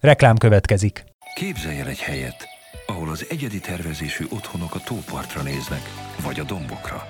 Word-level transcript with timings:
Reklám 0.00 0.36
következik. 0.36 1.04
Képzelj 1.34 1.78
el 1.78 1.88
egy 1.88 2.00
helyet, 2.00 2.48
ahol 2.86 3.08
az 3.08 3.26
egyedi 3.30 3.60
tervezésű 3.60 4.24
otthonok 4.30 4.74
a 4.74 4.78
tópartra 4.78 5.42
néznek, 5.42 5.82
vagy 6.22 6.40
a 6.40 6.44
dombokra. 6.44 7.02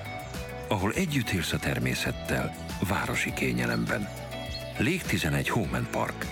Ahol 0.67 0.91
együtt 0.91 1.29
élsz 1.29 1.53
a 1.53 1.57
természettel, 1.57 2.53
városi 2.89 3.33
kényelemben. 3.33 4.07
Lég 4.77 5.01
11 5.01 5.49
Home 5.49 5.87
Park. 5.91 6.25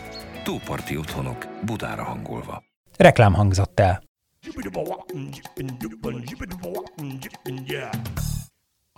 Tóparti 0.44 0.98
otthonok, 0.98 1.48
Budára 1.66 2.04
hangolva. 2.04 2.64
Reklám 2.98 3.34
hangzott 3.34 3.80
el. 3.80 4.04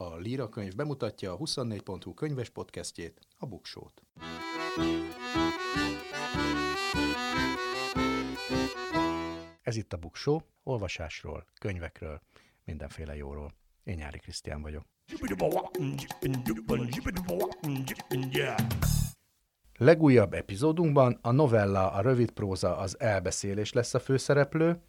A 0.02 0.18
Líra 0.18 0.50
könyv 0.50 0.76
bemutatja 0.76 1.34
a 1.34 1.38
24.hu 1.38 2.14
könyves 2.14 2.50
podcastjét, 2.50 3.20
a 3.38 3.46
Buksót. 3.46 4.02
Ez 9.62 9.76
itt 9.76 9.94
a 9.94 9.98
Buksó, 9.98 10.42
olvasásról, 10.64 11.45
könyvekről, 11.59 12.22
mindenféle 12.66 13.16
jóról. 13.16 13.54
Én 13.84 13.95
Nyári 13.95 14.20
Krisztián 14.20 14.62
vagyok. 14.62 14.86
Legújabb 19.78 20.34
epizódunkban 20.34 21.20
a 21.22 21.31
novella, 21.31 21.92
a 21.92 22.02
rövid 22.02 22.31
próza, 22.31 22.78
az 22.78 23.00
elbeszélés 23.00 23.73
lesz 23.73 23.94
a 23.94 24.00
főszereplő, 24.00 24.81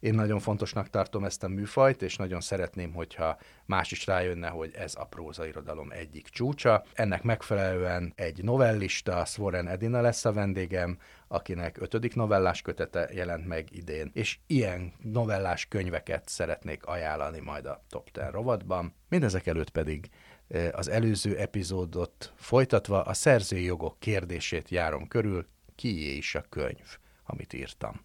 én 0.00 0.14
nagyon 0.14 0.38
fontosnak 0.38 0.90
tartom 0.90 1.24
ezt 1.24 1.42
a 1.42 1.48
műfajt, 1.48 2.02
és 2.02 2.16
nagyon 2.16 2.40
szeretném, 2.40 2.92
hogyha 2.92 3.38
más 3.64 3.90
is 3.90 4.06
rájönne, 4.06 4.48
hogy 4.48 4.72
ez 4.74 4.94
a 4.98 5.04
prózairodalom 5.04 5.90
egyik 5.90 6.28
csúcsa. 6.28 6.84
Ennek 6.94 7.22
megfelelően 7.22 8.12
egy 8.16 8.42
novellista, 8.42 9.24
Svoren 9.24 9.68
Edina 9.68 10.00
lesz 10.00 10.24
a 10.24 10.32
vendégem, 10.32 10.98
akinek 11.28 11.80
ötödik 11.80 12.14
novellás 12.14 12.62
kötete 12.62 13.08
jelent 13.12 13.46
meg 13.46 13.68
idén, 13.70 14.10
és 14.14 14.38
ilyen 14.46 14.92
novellás 15.02 15.66
könyveket 15.66 16.28
szeretnék 16.28 16.84
ajánlani 16.84 17.40
majd 17.40 17.66
a 17.66 17.84
Top 17.88 18.10
10 18.10 18.24
rovatban. 18.30 18.94
Mindezek 19.08 19.46
előtt 19.46 19.70
pedig 19.70 20.08
eh, 20.48 20.68
az 20.72 20.88
előző 20.88 21.36
epizódot 21.36 22.32
folytatva 22.36 23.02
a 23.02 23.14
szerzői 23.14 23.64
jogok 23.64 23.98
kérdését 23.98 24.68
járom 24.68 25.08
körül, 25.08 25.46
kié 25.74 26.16
is 26.16 26.34
a 26.34 26.44
könyv, 26.48 26.98
amit 27.24 27.52
írtam. 27.52 28.04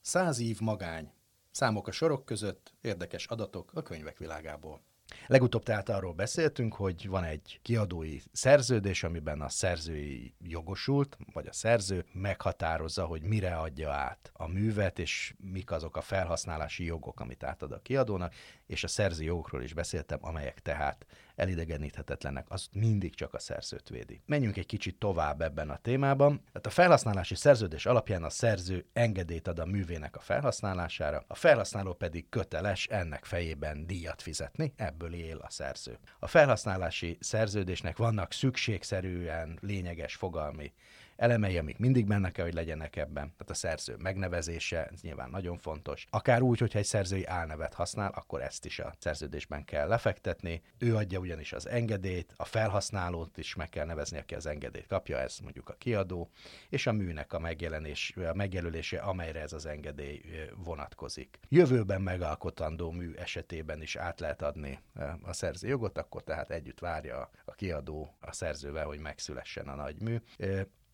Száz 0.00 0.40
év 0.40 0.60
magány. 0.60 1.12
Számok 1.50 1.88
a 1.88 1.92
sorok 1.92 2.24
között, 2.24 2.74
érdekes 2.80 3.26
adatok 3.26 3.70
a 3.74 3.82
könyvek 3.82 4.18
világából. 4.18 4.80
Legutóbb 5.26 5.62
tehát 5.62 5.88
arról 5.88 6.12
beszéltünk, 6.12 6.74
hogy 6.74 7.08
van 7.08 7.24
egy 7.24 7.58
kiadói 7.62 8.18
szerződés, 8.32 9.02
amiben 9.02 9.40
a 9.40 9.48
szerzői 9.48 10.34
jogosult, 10.38 11.16
vagy 11.32 11.46
a 11.46 11.52
szerző 11.52 12.04
meghatározza, 12.12 13.04
hogy 13.04 13.22
mire 13.22 13.56
adja 13.56 13.92
át 13.92 14.30
a 14.32 14.46
művet, 14.46 14.98
és 14.98 15.34
mik 15.38 15.70
azok 15.70 15.96
a 15.96 16.00
felhasználási 16.00 16.84
jogok, 16.84 17.20
amit 17.20 17.44
átad 17.44 17.72
a 17.72 17.80
kiadónak, 17.82 18.34
és 18.66 18.84
a 18.84 18.88
szerzői 18.88 19.26
jogokról 19.26 19.62
is 19.62 19.74
beszéltem, 19.74 20.18
amelyek 20.20 20.60
tehát 20.60 21.06
elidegeníthetetlenek, 21.36 22.46
az 22.48 22.68
mindig 22.72 23.14
csak 23.14 23.34
a 23.34 23.38
szerzőt 23.38 23.88
védi. 23.88 24.20
Menjünk 24.26 24.56
egy 24.56 24.66
kicsit 24.66 24.98
tovább 24.98 25.40
ebben 25.40 25.70
a 25.70 25.78
témában. 25.82 26.36
Tehát 26.36 26.66
a 26.66 26.70
felhasználási 26.70 27.34
szerződés 27.34 27.86
alapján 27.86 28.22
a 28.22 28.30
szerző 28.30 28.86
engedélyt 28.92 29.48
ad 29.48 29.58
a 29.58 29.66
művének 29.66 30.16
a 30.16 30.20
felhasználására, 30.20 31.24
a 31.26 31.34
felhasználó 31.34 31.92
pedig 31.92 32.28
köteles 32.28 32.86
ennek 32.86 33.24
fejében 33.24 33.86
díjat 33.86 34.22
fizetni, 34.22 34.72
ebből 34.76 35.14
él 35.14 35.36
a 35.36 35.50
szerző. 35.50 35.98
A 36.18 36.26
felhasználási 36.26 37.16
szerződésnek 37.20 37.96
vannak 37.96 38.32
szükségszerűen 38.32 39.58
lényeges 39.60 40.14
fogalmi 40.14 40.72
elemei, 41.16 41.58
amik 41.58 41.78
mindig 41.78 42.06
benne 42.06 42.30
kell, 42.30 42.44
hogy 42.44 42.54
legyenek 42.54 42.96
ebben. 42.96 43.24
Tehát 43.24 43.50
a 43.50 43.54
szerző 43.54 43.96
megnevezése, 43.98 44.86
ez 44.86 45.00
nyilván 45.00 45.30
nagyon 45.30 45.58
fontos. 45.58 46.06
Akár 46.10 46.42
úgy, 46.42 46.58
hogyha 46.58 46.78
egy 46.78 46.84
szerzői 46.84 47.24
álnevet 47.24 47.74
használ, 47.74 48.10
akkor 48.14 48.42
ezt 48.42 48.64
is 48.64 48.78
a 48.78 48.94
szerződésben 48.98 49.64
kell 49.64 49.88
lefektetni. 49.88 50.62
Ő 50.78 50.96
adja 50.96 51.18
ugyanis 51.18 51.52
az 51.52 51.68
engedélyt, 51.68 52.32
a 52.36 52.44
felhasználót 52.44 53.38
is 53.38 53.54
meg 53.54 53.68
kell 53.68 53.86
nevezni, 53.86 54.18
aki 54.18 54.34
az 54.34 54.46
engedélyt 54.46 54.86
kapja, 54.86 55.18
ez 55.18 55.38
mondjuk 55.38 55.68
a 55.68 55.74
kiadó, 55.78 56.30
és 56.68 56.86
a 56.86 56.92
műnek 56.92 57.32
a 57.32 57.38
megjelenés, 57.38 58.14
a 58.16 58.34
megjelölése, 58.34 58.98
amelyre 58.98 59.40
ez 59.40 59.52
az 59.52 59.66
engedély 59.66 60.20
vonatkozik. 60.56 61.38
Jövőben 61.48 62.02
megalkotandó 62.02 62.90
mű 62.90 63.12
esetében 63.14 63.82
is 63.82 63.96
át 63.96 64.20
lehet 64.20 64.42
adni 64.42 64.78
a 65.22 65.32
szerző 65.32 65.68
jogot, 65.68 65.98
akkor 65.98 66.22
tehát 66.22 66.50
együtt 66.50 66.78
várja 66.78 67.30
a 67.44 67.52
kiadó 67.52 68.16
a 68.20 68.32
szerzővel, 68.32 68.86
hogy 68.86 68.98
megszülessen 68.98 69.68
a 69.68 69.74
nagy 69.74 70.00
mű 70.00 70.16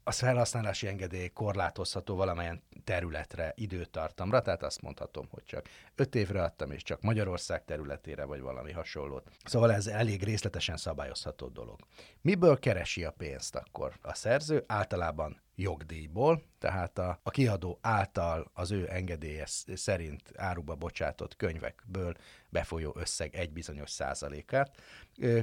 a 0.09 0.13
felhasználási 0.13 0.87
engedély 0.87 1.29
korlátozható 1.29 2.17
valamilyen 2.17 2.63
területre, 2.85 3.53
időtartamra, 3.57 4.43
tehát 4.43 4.63
azt 4.63 4.83
mondhatom, 4.83 5.27
hogy 5.31 5.45
csak 5.45 5.69
öt 5.95 6.15
évre 6.15 6.43
adtam, 6.43 6.71
és 6.71 6.83
csak 6.83 7.03
Magyarország 7.03 7.65
területére, 7.65 8.25
vagy 8.25 8.41
valami 8.41 8.73
hasonlót. 8.73 9.31
Szóval 9.45 9.73
ez 9.73 9.87
elég 9.87 10.23
részletesen 10.23 10.77
szabályozható 10.77 11.49
dolog. 11.49 11.79
Miből 12.21 12.59
keresi 12.59 13.05
a 13.05 13.11
pénzt 13.11 13.55
akkor 13.55 13.99
a 14.03 14.15
szerző? 14.15 14.65
Általában 14.67 15.43
jogdíjból, 15.55 16.43
tehát 16.59 16.99
a, 16.99 17.21
a 17.23 17.31
kiadó 17.31 17.79
által 17.81 18.51
az 18.55 18.71
ő 18.71 18.89
engedélye 18.91 19.45
szerint 19.75 20.23
áruba 20.37 20.75
bocsátott 20.75 21.37
könyvekből 21.37 22.15
befolyó 22.49 22.95
összeg 22.99 23.35
egy 23.35 23.53
bizonyos 23.53 23.91
százalékát 23.91 24.77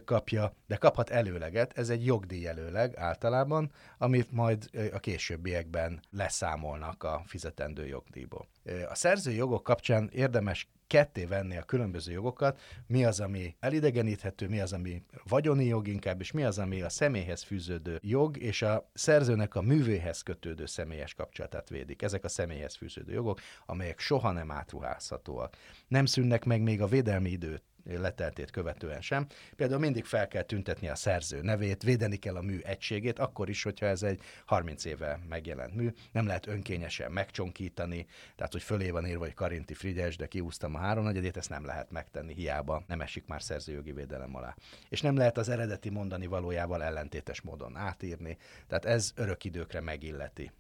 kapja, 0.05 0.53
de 0.67 0.75
kaphat 0.75 1.09
előleget, 1.09 1.77
ez 1.77 1.89
egy 1.89 2.05
jogdíj 2.05 2.47
előleg 2.47 2.97
általában, 2.97 3.71
amit 3.97 4.31
majd 4.31 4.69
a 4.93 4.99
későbbiekben 4.99 5.99
leszámolnak 6.11 7.03
a 7.03 7.23
fizetendő 7.25 7.88
jogdíjból. 7.88 8.47
A 8.89 8.95
szerzői 8.95 9.35
jogok 9.35 9.63
kapcsán 9.63 10.09
érdemes 10.13 10.67
ketté 10.88 11.25
venni 11.25 11.57
a 11.57 11.63
különböző 11.63 12.11
jogokat, 12.11 12.59
mi 12.88 13.05
az, 13.05 13.19
ami 13.19 13.55
elidegeníthető, 13.59 14.47
mi 14.47 14.59
az, 14.59 14.73
ami 14.73 15.03
vagyoni 15.23 15.66
jog 15.66 15.87
inkább, 15.87 16.19
és 16.19 16.31
mi 16.31 16.43
az, 16.43 16.59
ami 16.59 16.81
a 16.81 16.89
személyhez 16.89 17.43
fűződő 17.43 17.99
jog, 18.01 18.37
és 18.37 18.61
a 18.61 18.89
szerzőnek 18.93 19.55
a 19.55 19.61
művéhez 19.61 20.22
kötődő 20.22 20.66
személyes 20.66 21.13
kapcsolatát 21.13 21.69
védik. 21.69 22.01
Ezek 22.01 22.23
a 22.23 22.27
személyhez 22.27 22.75
fűződő 22.75 23.13
jogok, 23.13 23.39
amelyek 23.66 23.99
soha 23.99 24.31
nem 24.31 24.51
átruházhatóak. 24.51 25.55
Nem 25.87 26.05
szűnnek 26.05 26.45
meg 26.45 26.61
még 26.61 26.81
a 26.81 26.87
védelmi 26.95 27.29
időt 27.29 27.63
leteltét 27.83 28.51
követően 28.51 29.01
sem. 29.01 29.28
Például 29.56 29.79
mindig 29.79 30.06
fel 30.06 30.28
kell 30.28 30.41
tüntetni 30.41 30.89
a 30.89 30.95
szerző 30.95 31.41
nevét, 31.41 31.83
védeni 31.83 32.17
kell 32.17 32.35
a 32.35 32.41
mű 32.41 32.59
egységét, 32.59 33.19
akkor 33.19 33.50
is, 33.50 33.63
hogyha 33.63 33.85
ez 33.85 34.03
egy 34.03 34.22
30 34.45 34.85
éve 34.85 35.19
megjelent 35.29 35.75
mű, 35.75 35.89
nem 36.11 36.28
lehet 36.28 36.47
önkényesen 36.47 37.11
megcsonkítani, 37.11 38.05
tehát 38.35 38.51
hogy 38.51 38.61
fölé 38.61 38.89
van 38.89 39.07
írva, 39.07 39.23
hogy 39.23 39.34
Karinti 39.34 39.73
Frigyes, 39.73 40.17
de 40.17 40.28
kiúztam 40.28 40.75
a 40.75 40.79
háromnegyedét, 40.79 41.38
ezt 41.38 41.50
nem 41.50 41.66
lehet 41.66 41.91
megtenni, 41.91 42.34
hiába 42.34 42.84
nem 42.88 43.01
esik 43.01 43.25
már 43.25 43.41
szerzőjogi 43.41 43.91
védelem 43.91 44.35
alá. 44.35 44.55
És 44.89 45.01
nem 45.01 45.17
lehet 45.17 45.38
az 45.38 45.50
eredeti 45.50 45.89
mondani 45.89 46.25
valójával 46.25 46.84
ellentétes 46.84 47.41
módon 47.41 47.75
átírni, 47.75 48.38
tehát 48.67 48.85
ez 48.85 49.11
örök 49.16 49.44
időkre 49.44 49.81
megilleti 49.81 50.51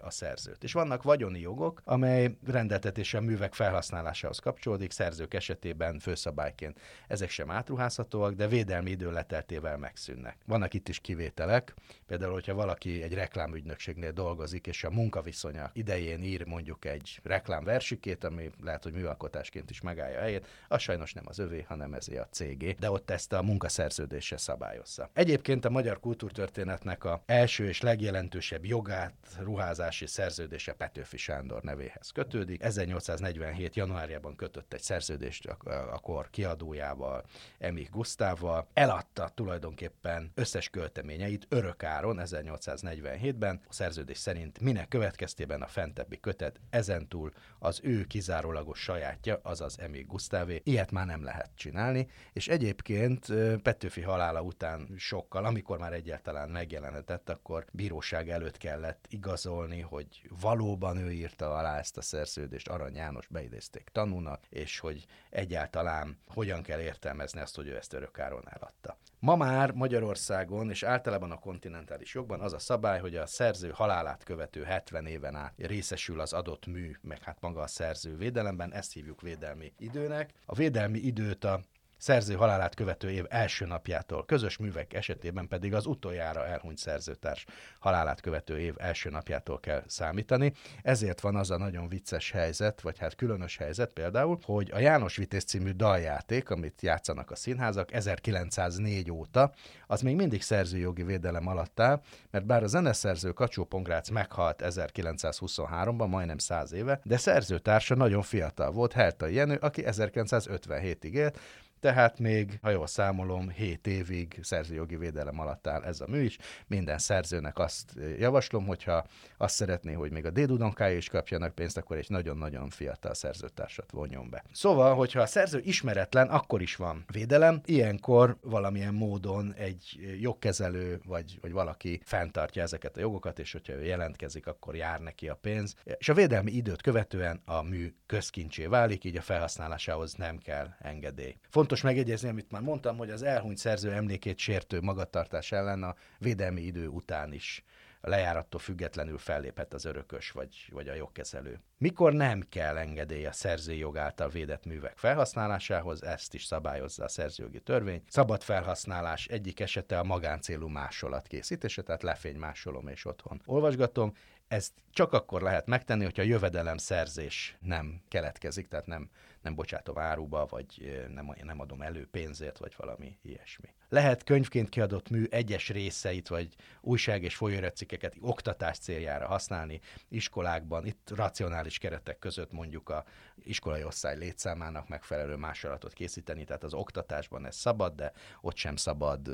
a 0.00 0.10
szerzőt. 0.10 0.64
És 0.64 0.72
vannak 0.72 1.02
vagyoni 1.02 1.40
jogok, 1.40 1.80
amely 1.84 2.36
rendeltetése 2.46 3.18
a 3.18 3.20
művek 3.20 3.54
felhasználásához 3.54 4.38
kapcsolódik, 4.38 4.90
szerzők 4.90 5.34
esetében 5.34 5.98
főszabályként 5.98 6.80
ezek 7.08 7.30
sem 7.30 7.50
átruházhatóak, 7.50 8.34
de 8.34 8.48
védelmi 8.48 8.90
idő 8.90 9.12
leteltével 9.12 9.76
megszűnnek. 9.76 10.36
Vannak 10.46 10.74
itt 10.74 10.88
is 10.88 11.00
kivételek, 11.00 11.74
például, 12.06 12.32
hogyha 12.32 12.54
valaki 12.54 13.02
egy 13.02 13.14
reklámügynökségnél 13.14 14.12
dolgozik, 14.12 14.66
és 14.66 14.84
a 14.84 14.90
munkaviszonya 14.90 15.70
idején 15.72 16.22
ír 16.22 16.46
mondjuk 16.46 16.84
egy 16.84 17.20
reklámversikét, 17.22 18.24
ami 18.24 18.50
lehet, 18.62 18.82
hogy 18.82 18.92
műalkotásként 18.92 19.70
is 19.70 19.80
megállja 19.80 20.20
helyét, 20.20 20.46
az 20.68 20.80
sajnos 20.80 21.12
nem 21.12 21.24
az 21.26 21.38
övé, 21.38 21.64
hanem 21.68 21.94
ezé 21.94 22.16
a 22.16 22.28
cégé, 22.30 22.76
de 22.78 22.90
ott 22.90 23.10
ezt 23.10 23.32
a 23.32 23.42
munkaszerződése 23.42 24.36
szabályozza. 24.36 25.10
Egyébként 25.12 25.64
a 25.64 25.70
magyar 25.70 26.00
kultúrtörténetnek 26.00 27.04
a 27.04 27.22
első 27.26 27.68
és 27.68 27.80
legjelentősebb 27.80 28.64
jogát, 28.64 29.14
ruhá 29.38 29.63
beruházási 29.64 30.06
szerződése 30.06 30.72
Petőfi 30.72 31.16
Sándor 31.16 31.62
nevéhez 31.62 32.10
kötődik. 32.10 32.62
1847. 32.62 33.76
januárjában 33.76 34.36
kötött 34.36 34.72
egy 34.72 34.82
szerződést 34.82 35.46
akkor 35.92 36.30
kiadójával, 36.30 37.24
Emik 37.58 37.90
Gusztával. 37.90 38.68
Eladta 38.72 39.28
tulajdonképpen 39.34 40.30
összes 40.34 40.68
költeményeit 40.68 41.46
örökáron 41.48 42.20
1847-ben. 42.22 43.60
A 43.68 43.72
szerződés 43.72 44.18
szerint 44.18 44.60
minek 44.60 44.88
következtében 44.88 45.62
a 45.62 45.66
fentebbi 45.66 46.20
kötet 46.20 46.60
ezentúl 46.70 47.32
az 47.58 47.80
ő 47.82 48.04
kizárólagos 48.04 48.78
sajátja, 48.78 49.40
azaz 49.42 49.78
Emik 49.78 50.06
Gusztávé. 50.06 50.60
Ilyet 50.64 50.90
már 50.90 51.06
nem 51.06 51.24
lehet 51.24 51.50
csinálni, 51.54 52.08
és 52.32 52.48
egyébként 52.48 53.26
Petőfi 53.62 54.00
halála 54.00 54.42
után 54.42 54.88
sokkal, 54.96 55.44
amikor 55.44 55.78
már 55.78 55.92
egyáltalán 55.92 56.48
megjelenhetett, 56.48 57.30
akkor 57.30 57.64
bíróság 57.72 58.28
előtt 58.28 58.56
kellett 58.56 59.06
igazolni 59.08 59.52
igazolni, 59.54 59.80
hogy 59.80 60.30
valóban 60.40 60.96
ő 60.96 61.12
írta 61.12 61.54
alá 61.54 61.78
ezt 61.78 61.96
a 61.96 62.02
szerződést, 62.02 62.68
Arany 62.68 62.94
János 62.94 63.26
beidézték 63.26 63.88
tanúnak, 63.92 64.40
és 64.48 64.78
hogy 64.78 65.06
egyáltalán 65.30 66.18
hogyan 66.28 66.62
kell 66.62 66.80
értelmezni 66.80 67.40
azt, 67.40 67.56
hogy 67.56 67.66
ő 67.66 67.76
ezt 67.76 67.92
örökáron 67.92 68.42
eladta. 68.48 68.96
Ma 69.18 69.36
már 69.36 69.72
Magyarországon 69.72 70.70
és 70.70 70.82
általában 70.82 71.30
a 71.30 71.38
kontinentális 71.38 72.14
jogban 72.14 72.40
az 72.40 72.52
a 72.52 72.58
szabály, 72.58 73.00
hogy 73.00 73.16
a 73.16 73.26
szerző 73.26 73.70
halálát 73.70 74.24
követő 74.24 74.62
70 74.62 75.06
éven 75.06 75.34
át 75.34 75.52
részesül 75.56 76.20
az 76.20 76.32
adott 76.32 76.66
mű, 76.66 76.96
meg 77.00 77.22
hát 77.22 77.40
maga 77.40 77.60
a 77.60 77.66
szerző 77.66 78.16
védelemben, 78.16 78.72
ezt 78.72 78.92
hívjuk 78.92 79.20
védelmi 79.20 79.72
időnek. 79.78 80.30
A 80.46 80.54
védelmi 80.54 80.98
időt 80.98 81.44
a 81.44 81.60
szerző 82.04 82.34
halálát 82.34 82.74
követő 82.74 83.10
év 83.10 83.24
első 83.28 83.66
napjától, 83.66 84.24
közös 84.24 84.56
művek 84.56 84.92
esetében 84.94 85.48
pedig 85.48 85.74
az 85.74 85.86
utoljára 85.86 86.46
elhunyt 86.46 86.78
szerzőtárs 86.78 87.44
halálát 87.78 88.20
követő 88.20 88.58
év 88.58 88.74
első 88.76 89.10
napjától 89.10 89.60
kell 89.60 89.82
számítani. 89.86 90.52
Ezért 90.82 91.20
van 91.20 91.36
az 91.36 91.50
a 91.50 91.58
nagyon 91.58 91.88
vicces 91.88 92.30
helyzet, 92.30 92.80
vagy 92.80 92.98
hát 92.98 93.14
különös 93.14 93.56
helyzet 93.56 93.92
például, 93.92 94.38
hogy 94.42 94.70
a 94.72 94.78
János 94.78 95.16
Vitéz 95.16 95.44
című 95.44 95.70
daljáték, 95.70 96.50
amit 96.50 96.82
játszanak 96.82 97.30
a 97.30 97.36
színházak 97.36 97.92
1904 97.92 99.10
óta, 99.10 99.52
az 99.86 100.00
még 100.00 100.16
mindig 100.16 100.42
szerzőjogi 100.42 101.02
védelem 101.02 101.46
alatt 101.46 101.80
áll, 101.80 102.02
mert 102.30 102.46
bár 102.46 102.62
a 102.62 102.66
zeneszerző 102.66 103.32
Kacsó 103.32 103.64
Pongrác 103.64 104.08
meghalt 104.08 104.62
1923-ban, 104.64 106.08
majdnem 106.08 106.38
100 106.38 106.72
éve, 106.72 107.00
de 107.04 107.16
szerzőtársa 107.16 107.94
nagyon 107.94 108.22
fiatal 108.22 108.70
volt, 108.70 108.92
Herta 108.92 109.26
Jenő, 109.26 109.56
aki 109.60 109.82
1957-ig 109.86 111.12
élt, 111.12 111.38
tehát 111.84 112.18
még, 112.18 112.58
ha 112.62 112.70
jól 112.70 112.86
számolom, 112.86 113.48
7 113.50 113.86
évig 113.86 114.38
szerzőjogi 114.42 114.96
védelem 114.96 115.40
alatt 115.40 115.66
áll 115.66 115.82
ez 115.82 116.00
a 116.00 116.06
mű 116.08 116.22
is. 116.22 116.38
Minden 116.66 116.98
szerzőnek 116.98 117.58
azt 117.58 117.92
javaslom, 118.18 118.66
hogyha 118.66 119.06
azt 119.36 119.54
szeretné, 119.54 119.92
hogy 119.92 120.10
még 120.10 120.24
a 120.26 120.30
dédudonkája 120.30 120.96
is 120.96 121.08
kapjanak 121.08 121.54
pénzt, 121.54 121.76
akkor 121.76 121.96
egy 121.96 122.06
nagyon-nagyon 122.08 122.70
fiatal 122.70 123.14
szerzőtársat 123.14 123.90
vonjon 123.90 124.30
be. 124.30 124.44
Szóval, 124.52 124.94
hogyha 124.94 125.20
a 125.20 125.26
szerző 125.26 125.60
ismeretlen, 125.64 126.28
akkor 126.28 126.62
is 126.62 126.76
van 126.76 127.04
védelem. 127.12 127.60
Ilyenkor 127.64 128.36
valamilyen 128.40 128.94
módon 128.94 129.54
egy 129.54 130.16
jogkezelő 130.20 131.00
vagy, 131.06 131.38
vagy 131.40 131.52
valaki 131.52 132.00
fenntartja 132.04 132.62
ezeket 132.62 132.96
a 132.96 133.00
jogokat, 133.00 133.38
és 133.38 133.52
hogyha 133.52 133.72
ő 133.72 133.84
jelentkezik, 133.84 134.46
akkor 134.46 134.76
jár 134.76 135.00
neki 135.00 135.28
a 135.28 135.34
pénz. 135.34 135.74
És 135.96 136.08
a 136.08 136.14
védelmi 136.14 136.52
időt 136.52 136.82
követően 136.82 137.40
a 137.44 137.62
mű 137.62 137.94
közkincsé 138.06 138.66
válik, 138.66 139.04
így 139.04 139.16
a 139.16 139.22
felhasználásához 139.22 140.14
nem 140.14 140.38
kell 140.38 140.68
engedély. 140.78 141.36
Fontos 141.48 141.73
fontos 141.74 141.94
megjegyezni, 141.94 142.28
amit 142.28 142.50
már 142.50 142.62
mondtam, 142.62 142.96
hogy 142.96 143.10
az 143.10 143.22
elhunyt 143.22 143.58
szerző 143.58 143.92
emlékét 143.92 144.38
sértő 144.38 144.80
magatartás 144.80 145.52
ellen 145.52 145.82
a 145.82 145.94
védelmi 146.18 146.60
idő 146.60 146.86
után 146.86 147.32
is 147.32 147.64
lejárattól 148.00 148.60
függetlenül 148.60 149.18
felléphet 149.18 149.74
az 149.74 149.84
örökös 149.84 150.30
vagy, 150.30 150.68
vagy 150.72 150.88
a 150.88 150.94
jogkezelő. 150.94 151.60
Mikor 151.78 152.12
nem 152.12 152.42
kell 152.48 152.76
engedély 152.76 153.26
a 153.26 153.32
szerzői 153.32 153.78
jog 153.78 153.96
által 153.96 154.28
védett 154.28 154.64
művek 154.64 154.96
felhasználásához, 154.96 156.02
ezt 156.02 156.34
is 156.34 156.44
szabályozza 156.44 157.04
a 157.04 157.08
szerzőjogi 157.08 157.60
törvény. 157.60 158.02
Szabad 158.08 158.42
felhasználás 158.42 159.26
egyik 159.26 159.60
esete 159.60 159.98
a 159.98 160.04
magáncélú 160.04 160.68
másolat 160.68 161.26
készítése, 161.26 161.82
tehát 161.82 162.02
lefény 162.02 162.36
másolom 162.36 162.88
és 162.88 163.04
otthon 163.04 163.42
olvasgatom. 163.44 164.12
Ezt 164.48 164.72
csak 164.90 165.12
akkor 165.12 165.42
lehet 165.42 165.66
megtenni, 165.66 166.04
hogyha 166.04 166.22
a 166.22 166.26
jövedelem 166.26 166.76
szerzés 166.76 167.56
nem 167.60 168.02
keletkezik, 168.08 168.68
tehát 168.68 168.86
nem 168.86 169.10
nem 169.44 169.54
bocsátom 169.54 169.98
áruba, 169.98 170.46
vagy 170.46 171.00
nem, 171.14 171.34
nem 171.42 171.60
adom 171.60 171.82
elő 171.82 172.08
pénzért, 172.10 172.58
vagy 172.58 172.74
valami 172.76 173.18
ilyesmi. 173.22 173.68
Lehet 173.88 174.24
könyvként 174.24 174.68
kiadott 174.68 175.10
mű 175.10 175.24
egyes 175.30 175.68
részeit, 175.68 176.28
vagy 176.28 176.54
újság 176.80 177.22
és 177.22 177.36
folyóiratcikkeket 177.36 178.16
oktatás 178.20 178.78
céljára 178.78 179.26
használni 179.26 179.80
iskolákban, 180.08 180.86
itt 180.86 181.10
racionális 181.14 181.78
keretek 181.78 182.18
között 182.18 182.52
mondjuk 182.52 182.88
a 182.88 183.04
iskolai 183.42 183.84
osztály 183.84 184.18
létszámának 184.18 184.88
megfelelő 184.88 185.36
másolatot 185.36 185.92
készíteni, 185.92 186.44
tehát 186.44 186.64
az 186.64 186.74
oktatásban 186.74 187.46
ez 187.46 187.56
szabad, 187.56 187.94
de 187.94 188.12
ott 188.40 188.56
sem 188.56 188.76
szabad 188.76 189.30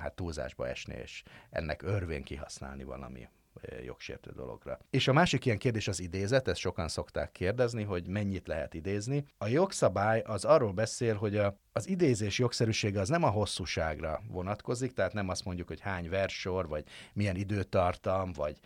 hát 0.00 0.14
túlzásba 0.14 0.68
esni, 0.68 0.94
és 0.94 1.22
ennek 1.50 1.82
örvén 1.82 2.22
kihasználni 2.22 2.84
valami 2.84 3.28
jogsértő 3.84 4.30
dologra. 4.36 4.78
És 4.90 5.08
a 5.08 5.12
másik 5.12 5.44
ilyen 5.44 5.58
kérdés 5.58 5.88
az 5.88 6.00
idézet, 6.00 6.48
ezt 6.48 6.60
sokan 6.60 6.88
szokták 6.88 7.32
kérdezni, 7.32 7.82
hogy 7.82 8.06
mennyit 8.06 8.46
lehet 8.46 8.74
idézni. 8.74 9.24
A 9.38 9.46
jogszabály 9.46 10.20
az 10.26 10.44
arról 10.44 10.72
beszél, 10.72 11.14
hogy 11.14 11.36
a, 11.36 11.58
az 11.72 11.88
idézés 11.88 12.38
jogszerűsége 12.38 13.00
az 13.00 13.08
nem 13.08 13.22
a 13.22 13.30
hosszúságra 13.30 14.20
vonatkozik, 14.28 14.92
tehát 14.92 15.12
nem 15.12 15.28
azt 15.28 15.44
mondjuk, 15.44 15.68
hogy 15.68 15.80
hány 15.80 16.08
versor, 16.08 16.68
vagy 16.68 16.84
milyen 17.12 17.36
időtartam, 17.36 18.32
vagy 18.32 18.56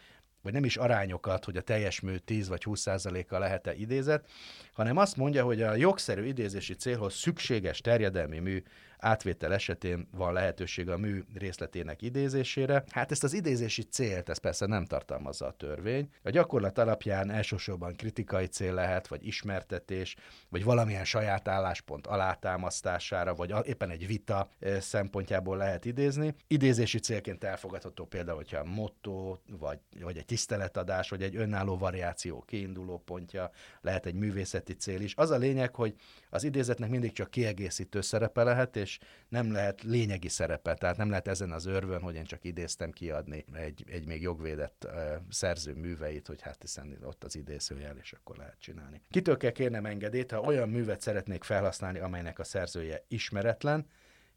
vagy 0.42 0.52
nem 0.52 0.64
is 0.64 0.76
arányokat, 0.76 1.44
hogy 1.44 1.56
a 1.56 1.62
teljes 1.62 2.00
mű 2.00 2.16
10 2.16 2.48
vagy 2.48 2.64
20 2.64 2.86
a 2.86 3.38
lehet-e 3.38 3.74
idézet, 3.74 4.28
hanem 4.72 4.96
azt 4.96 5.16
mondja, 5.16 5.44
hogy 5.44 5.62
a 5.62 5.74
jogszerű 5.74 6.24
idézési 6.24 6.74
célhoz 6.74 7.14
szükséges 7.14 7.80
terjedelmi 7.80 8.38
mű 8.38 8.62
átvétel 8.98 9.52
esetén 9.52 10.08
van 10.16 10.32
lehetőség 10.32 10.88
a 10.88 10.96
mű 10.98 11.24
részletének 11.34 12.02
idézésére. 12.02 12.84
Hát 12.90 13.10
ezt 13.10 13.24
az 13.24 13.32
idézési 13.32 13.82
célt, 13.82 14.28
ez 14.28 14.38
persze 14.38 14.66
nem 14.66 14.84
tartalmazza 14.84 15.46
a 15.46 15.52
törvény. 15.52 16.08
A 16.22 16.30
gyakorlat 16.30 16.78
alapján 16.78 17.30
elsősorban 17.30 17.94
kritikai 17.94 18.46
cél 18.46 18.74
lehet, 18.74 19.08
vagy 19.08 19.26
ismertetés, 19.26 20.16
vagy 20.48 20.64
valamilyen 20.64 21.04
saját 21.04 21.48
álláspont 21.48 22.06
alátámasztására, 22.06 23.34
vagy 23.34 23.54
éppen 23.64 23.90
egy 23.90 24.06
vita 24.06 24.48
szempontjából 24.80 25.56
lehet 25.56 25.84
idézni. 25.84 26.34
Idézési 26.46 26.98
célként 26.98 27.44
elfogadható 27.44 28.04
például, 28.04 28.36
hogyha 28.36 28.64
motto, 28.64 29.36
vagy, 29.58 29.78
vagy 30.00 30.16
egy 30.16 30.24
tiszteletadás, 30.24 31.08
vagy 31.08 31.22
egy 31.22 31.36
önálló 31.36 31.76
variáció 31.76 32.40
kiinduló 32.46 32.98
pontja, 32.98 33.50
lehet 33.80 34.06
egy 34.06 34.14
művészeti 34.14 34.72
cél 34.72 35.00
is. 35.00 35.14
Az 35.16 35.30
a 35.30 35.36
lényeg, 35.36 35.74
hogy 35.74 35.94
az 36.30 36.44
idézetnek 36.44 36.90
mindig 36.90 37.12
csak 37.12 37.30
kiegészítő 37.30 38.00
szerepe 38.00 38.42
lehet, 38.42 38.76
és 38.76 38.98
nem 39.28 39.52
lehet 39.52 39.82
lényegi 39.82 40.28
szerepe, 40.28 40.74
tehát 40.74 40.96
nem 40.96 41.08
lehet 41.08 41.28
ezen 41.28 41.52
az 41.52 41.66
örvön, 41.66 42.00
hogy 42.00 42.14
én 42.14 42.24
csak 42.24 42.44
idéztem 42.44 42.90
kiadni 42.90 43.44
egy, 43.52 43.84
egy 43.86 44.06
még 44.06 44.22
jogvédett 44.22 44.86
uh, 44.86 44.92
szerző 45.30 45.74
műveit, 45.74 46.26
hogy 46.26 46.42
hát 46.42 46.58
hiszen 46.60 46.98
ott 47.02 47.24
az 47.24 47.36
idézőjel, 47.36 47.96
és 47.96 48.12
akkor 48.12 48.36
lehet 48.36 48.60
csinálni. 48.60 49.02
Kitől 49.10 49.36
kell 49.36 49.50
kérnem 49.50 49.86
engedélyt, 49.86 50.30
ha 50.30 50.40
olyan 50.40 50.68
művet 50.68 51.00
szeretnék 51.00 51.44
felhasználni, 51.44 51.98
amelynek 51.98 52.38
a 52.38 52.44
szerzője 52.44 53.04
ismeretlen, 53.08 53.86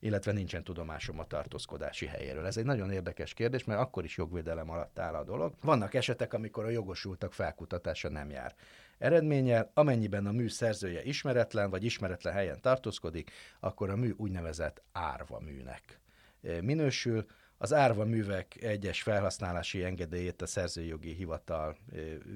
illetve 0.01 0.31
nincsen 0.31 0.63
tudomásom 0.63 1.19
a 1.19 1.27
tartózkodási 1.27 2.05
helyéről. 2.05 2.45
Ez 2.45 2.57
egy 2.57 2.65
nagyon 2.65 2.91
érdekes 2.91 3.33
kérdés, 3.33 3.63
mert 3.63 3.79
akkor 3.79 4.03
is 4.03 4.17
jogvédelem 4.17 4.69
alatt 4.69 4.99
áll 4.99 5.13
a 5.13 5.23
dolog. 5.23 5.53
Vannak 5.61 5.93
esetek, 5.93 6.33
amikor 6.33 6.65
a 6.65 6.69
jogosultak 6.69 7.33
felkutatása 7.33 8.09
nem 8.09 8.29
jár 8.29 8.55
eredménye, 8.97 9.71
amennyiben 9.73 10.25
a 10.25 10.31
mű 10.31 10.47
szerzője 10.47 11.03
ismeretlen 11.03 11.69
vagy 11.69 11.83
ismeretlen 11.83 12.33
helyen 12.33 12.61
tartózkodik, 12.61 13.31
akkor 13.59 13.89
a 13.89 13.95
mű 13.95 14.13
úgynevezett 14.17 14.81
árva 14.91 15.39
műnek 15.39 15.99
minősül. 16.61 17.25
Az 17.61 17.73
árva 17.73 18.05
művek 18.05 18.61
egyes 18.61 19.01
felhasználási 19.01 19.83
engedélyét 19.83 20.41
a 20.41 20.45
szerzőjogi 20.45 21.13
hivatal 21.13 21.77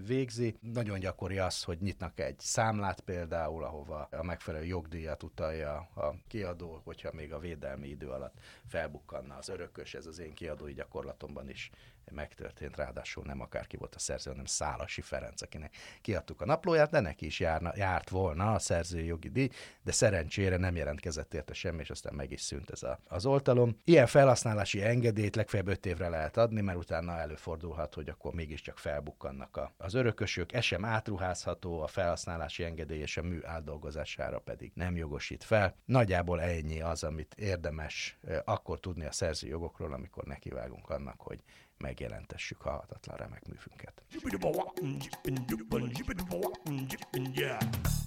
végzi. 0.06 0.58
Nagyon 0.62 1.00
gyakori 1.00 1.38
az, 1.38 1.64
hogy 1.64 1.78
nyitnak 1.82 2.20
egy 2.20 2.40
számlát 2.40 3.00
például, 3.00 3.64
ahova 3.64 4.08
a 4.12 4.24
megfelelő 4.24 4.66
jogdíjat 4.66 5.24
utalja 5.24 5.76
a 5.96 6.16
kiadó, 6.28 6.82
hogyha 6.84 7.12
még 7.14 7.34
a 7.34 7.40
védelmi 7.40 7.88
idő 7.88 8.10
alatt 8.10 8.40
felbukkanna 8.68 9.36
az 9.36 9.50
örökös, 9.50 9.94
ez 9.94 10.06
az 10.06 10.20
én 10.20 10.34
kiadói 10.34 10.74
gyakorlatomban 10.74 11.50
is 11.50 11.72
megtörtént, 12.12 12.76
ráadásul 12.76 13.24
nem 13.24 13.42
akárki 13.42 13.78
volt 13.78 13.96
a 13.96 14.00
szerző, 14.00 14.30
hanem 14.30 14.46
Szálasi 14.46 15.02
Ferenc, 15.02 15.42
akinek 15.42 15.76
kiadtuk 16.02 16.42
a 16.42 16.46
naplóját, 16.46 16.90
de 16.90 17.00
neki 17.00 17.26
is 17.26 17.40
járna, 17.40 17.72
járt 17.76 18.10
volna 18.10 18.54
a 18.54 18.60
szerzői 18.60 19.06
jogi 19.06 19.30
díj, 19.30 19.50
de 19.84 19.92
szerencsére 19.92 20.58
nem 20.58 20.76
jelentkezett 20.76 21.34
érte 21.34 21.54
semmi, 21.54 21.82
és 21.82 21.90
aztán 21.90 22.14
meg 22.14 22.32
is 22.32 22.42
szűnt 22.42 22.70
ez 22.70 22.84
a, 22.84 23.00
az 23.08 23.26
oltalom. 23.26 23.78
Ilyen 23.84 24.08
felhasználási 24.08 24.84
engedélyt 24.84 25.36
legfeljebb 25.36 25.68
öt 25.68 25.86
évre 25.86 26.10
lehet 26.10 26.38
adni, 26.38 26.62
mert 26.62 26.78
utána 26.78 27.20
előfordulhat, 27.20 27.94
hogy 27.94 28.10
akkor 28.10 28.34
mégiscsak 28.34 28.78
felbukkannak 28.78 29.58
a, 29.58 29.74
az 29.78 29.94
örökösök. 29.94 30.54
Ez 30.54 30.64
sem 30.64 30.86
átruházható, 30.86 31.82
a 31.82 31.88
felhasználási 31.88 32.64
engedély 32.64 33.00
és 33.00 33.18
a 33.18 33.22
mű 33.22 33.40
átdolgozására 33.44 34.40
pedig 34.40 34.72
nem 34.74 34.96
jogosít 34.96 35.44
fel. 35.44 35.76
Nagyjából 35.86 36.42
ennyi 36.42 36.82
az, 36.82 37.04
amit 37.04 37.34
érdemes 37.34 38.18
eh, 38.28 38.40
akkor 38.46 38.80
tudni 38.80 39.06
a 39.06 39.12
szerzői 39.12 39.50
jogokról, 39.50 39.94
amikor 39.94 40.24
nekivágunk 40.24 40.90
annak, 40.90 41.22
hogy 41.22 41.44
megjelentessük 41.78 42.66
a 42.66 42.70
hatatlan 42.70 43.18
remek 43.18 43.44
művünket. 43.48 44.04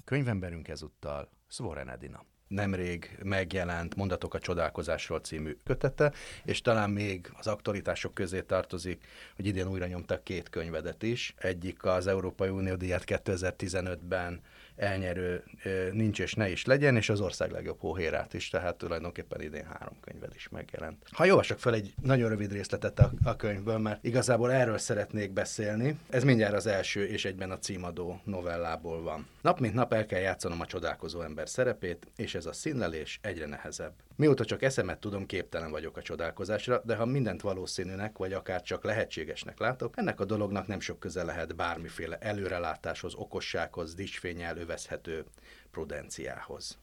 Könyvemberünk 0.05 0.69
ezúttal 0.69 1.31
Svoren 1.49 1.89
Edina 1.89 2.25
nemrég 2.49 3.19
megjelent 3.23 3.95
Mondatok 3.95 4.35
a 4.35 4.39
csodálkozásról 4.39 5.21
című 5.21 5.57
kötete, 5.65 6.13
és 6.45 6.61
talán 6.61 6.91
még 6.91 7.31
az 7.39 7.47
aktualitások 7.47 8.15
közé 8.15 8.41
tartozik, 8.41 9.05
hogy 9.37 9.47
idén 9.47 9.69
újra 9.69 9.87
nyomtak 9.87 10.25
két 10.25 10.49
könyvedet 10.49 11.03
is. 11.03 11.35
Egyik 11.37 11.85
az 11.85 12.07
Európai 12.07 12.49
Unió 12.49 12.75
díjat 12.75 13.05
2015-ben 13.07 14.41
elnyerő 14.79 15.45
nincs 15.93 16.21
és 16.21 16.35
ne 16.35 16.51
is 16.51 16.65
legyen, 16.65 16.97
és 16.97 17.09
az 17.09 17.21
ország 17.21 17.51
legjobb 17.51 17.81
hóhérát 17.81 18.35
is, 18.35 18.49
tehát 18.49 18.77
tulajdonképpen 18.77 19.41
idén 19.41 19.65
három 19.65 20.01
könyved 20.01 20.33
is 20.35 20.49
megjelent. 20.49 21.03
Ha 21.11 21.27
olvasok 21.29 21.59
fel 21.59 21.75
egy 21.75 21.95
nagyon 22.03 22.29
rövid 22.29 22.53
részletet 22.53 22.99
a, 22.99 23.13
a 23.25 23.37
könyvből, 23.37 23.79
mert 23.79 24.05
igazából 24.05 24.53
erről 24.53 24.79
szeretnék 24.79 25.33
beszélni. 25.33 25.99
Ez 26.11 26.25
mindjárt 26.25 26.55
az 26.55 26.67
első 26.67 27.07
és 27.07 27.25
egyben 27.25 27.51
a 27.51 27.59
címadó 27.59 28.21
novellából 28.25 29.03
van. 29.03 29.27
Nap 29.43 29.61
mint 29.61 29.75
nap 29.75 29.93
el 29.93 30.07
kell 30.07 30.21
játszanom 30.21 30.61
a 30.61 30.67
csodálkozó 30.67 31.21
ember 31.21 31.49
szerepét, 31.49 32.07
és 32.17 32.35
ez 32.35 32.47
a 32.47 32.53
színlelés 32.53 33.19
egyre 33.23 33.47
nehezebb. 33.47 33.93
Mióta 34.17 34.45
csak 34.45 34.63
eszemet 34.63 34.99
tudom, 34.99 35.27
képtelen 35.27 35.71
vagyok 35.71 35.97
a 35.97 36.03
csodálkozásra, 36.03 36.83
de 36.85 36.97
ha 36.97 37.05
mindent 37.05 37.41
valószínűnek, 37.41 38.19
vagy 38.19 38.33
akár 38.33 38.63
csak 38.63 38.85
lehetségesnek 38.85 39.59
látok, 39.59 39.95
ennek 39.97 40.21
a 40.21 40.25
dolognak 40.25 40.67
nem 40.67 40.81
sok 40.81 40.99
köze 40.99 41.25
lehet 41.25 41.57
bármiféle 41.57 42.17
előrelátáshoz, 42.21 43.15
okossághoz, 43.15 43.95
dicsfényel 43.95 44.55
övezhető 44.69 45.25
prudenciához. 45.71 46.79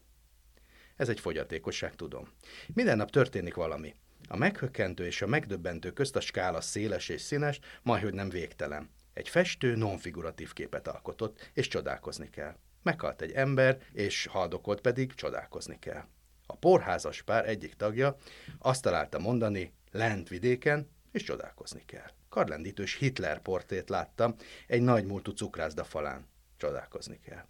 Ez 0.96 1.08
egy 1.08 1.20
fogyatékosság, 1.20 1.94
tudom. 1.94 2.28
Minden 2.74 2.96
nap 2.96 3.10
történik 3.10 3.54
valami. 3.54 3.94
A 4.28 4.36
meghökkentő 4.36 5.06
és 5.06 5.22
a 5.22 5.26
megdöbbentő 5.26 5.90
közt 5.90 6.16
a 6.16 6.20
skála 6.20 6.60
széles 6.60 7.08
és 7.08 7.20
színes, 7.20 7.60
majdhogy 7.82 8.14
nem 8.14 8.28
végtelen. 8.28 8.90
Egy 9.12 9.28
festő 9.28 9.76
nonfiguratív 9.76 10.52
képet 10.52 10.88
alkotott, 10.88 11.50
és 11.52 11.68
csodálkozni 11.68 12.30
kell. 12.30 12.56
Meghalt 12.82 13.22
egy 13.22 13.32
ember, 13.32 13.78
és 13.92 14.26
haldokolt 14.26 14.80
pedig 14.80 15.14
csodálkozni 15.14 15.78
kell. 15.78 16.04
A 16.46 16.56
porházas 16.56 17.22
pár 17.22 17.48
egyik 17.48 17.74
tagja 17.74 18.16
azt 18.58 18.82
találta 18.82 19.18
mondani, 19.18 19.72
lent 19.90 20.28
vidéken, 20.28 20.90
és 21.12 21.22
csodálkozni 21.22 21.82
kell. 21.84 22.10
Karlendítős 22.28 22.94
Hitler 22.94 23.40
portét 23.40 23.88
láttam 23.88 24.34
egy 24.66 24.82
nagy 24.82 25.04
múltú 25.04 25.32
cukrászda 25.32 25.84
falán. 25.84 26.26
Csodálkozni 26.56 27.20
kell. 27.24 27.44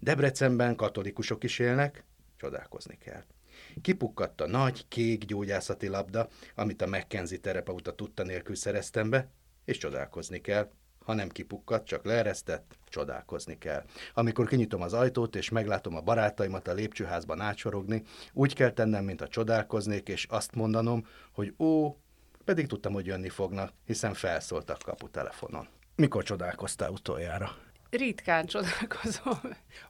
Debrecenben 0.00 0.76
katolikusok 0.76 1.44
is 1.44 1.58
élnek, 1.58 2.04
csodálkozni 2.36 2.98
kell. 2.98 3.24
Kipukkadt 3.82 4.40
a 4.40 4.46
nagy, 4.46 4.88
kék 4.88 5.24
gyógyászati 5.24 5.88
labda, 5.88 6.28
amit 6.54 6.82
a 6.82 6.86
Mackenzie 6.86 7.38
terepauta 7.38 7.94
tudta 7.94 8.22
nélkül 8.22 8.54
szereztem 8.54 9.10
be, 9.10 9.30
és 9.64 9.78
csodálkozni 9.78 10.40
kell, 10.40 10.70
ha 11.04 11.14
nem 11.14 11.28
kipukkadt, 11.28 11.86
csak 11.86 12.04
leeresztett, 12.04 12.78
csodálkozni 12.88 13.58
kell. 13.58 13.84
Amikor 14.14 14.48
kinyitom 14.48 14.82
az 14.82 14.92
ajtót, 14.92 15.36
és 15.36 15.48
meglátom 15.48 15.96
a 15.96 16.00
barátaimat 16.00 16.68
a 16.68 16.72
lépcsőházban 16.72 17.40
átsorogni, 17.40 18.02
úgy 18.32 18.54
kell 18.54 18.70
tennem, 18.70 19.04
mint 19.04 19.20
a 19.20 19.28
csodálkoznék, 19.28 20.08
és 20.08 20.26
azt 20.30 20.54
mondanom, 20.54 21.06
hogy 21.32 21.54
ó, 21.58 21.96
pedig 22.44 22.66
tudtam, 22.66 22.92
hogy 22.92 23.06
jönni 23.06 23.28
fognak, 23.28 23.72
hiszen 23.84 24.14
felszóltak 24.14 24.78
kaputelefonon. 24.78 25.68
Mikor 25.96 26.22
csodálkoztál 26.22 26.90
utoljára? 26.90 27.56
Ritkán 27.96 28.46
csodálkozom. 28.46 29.38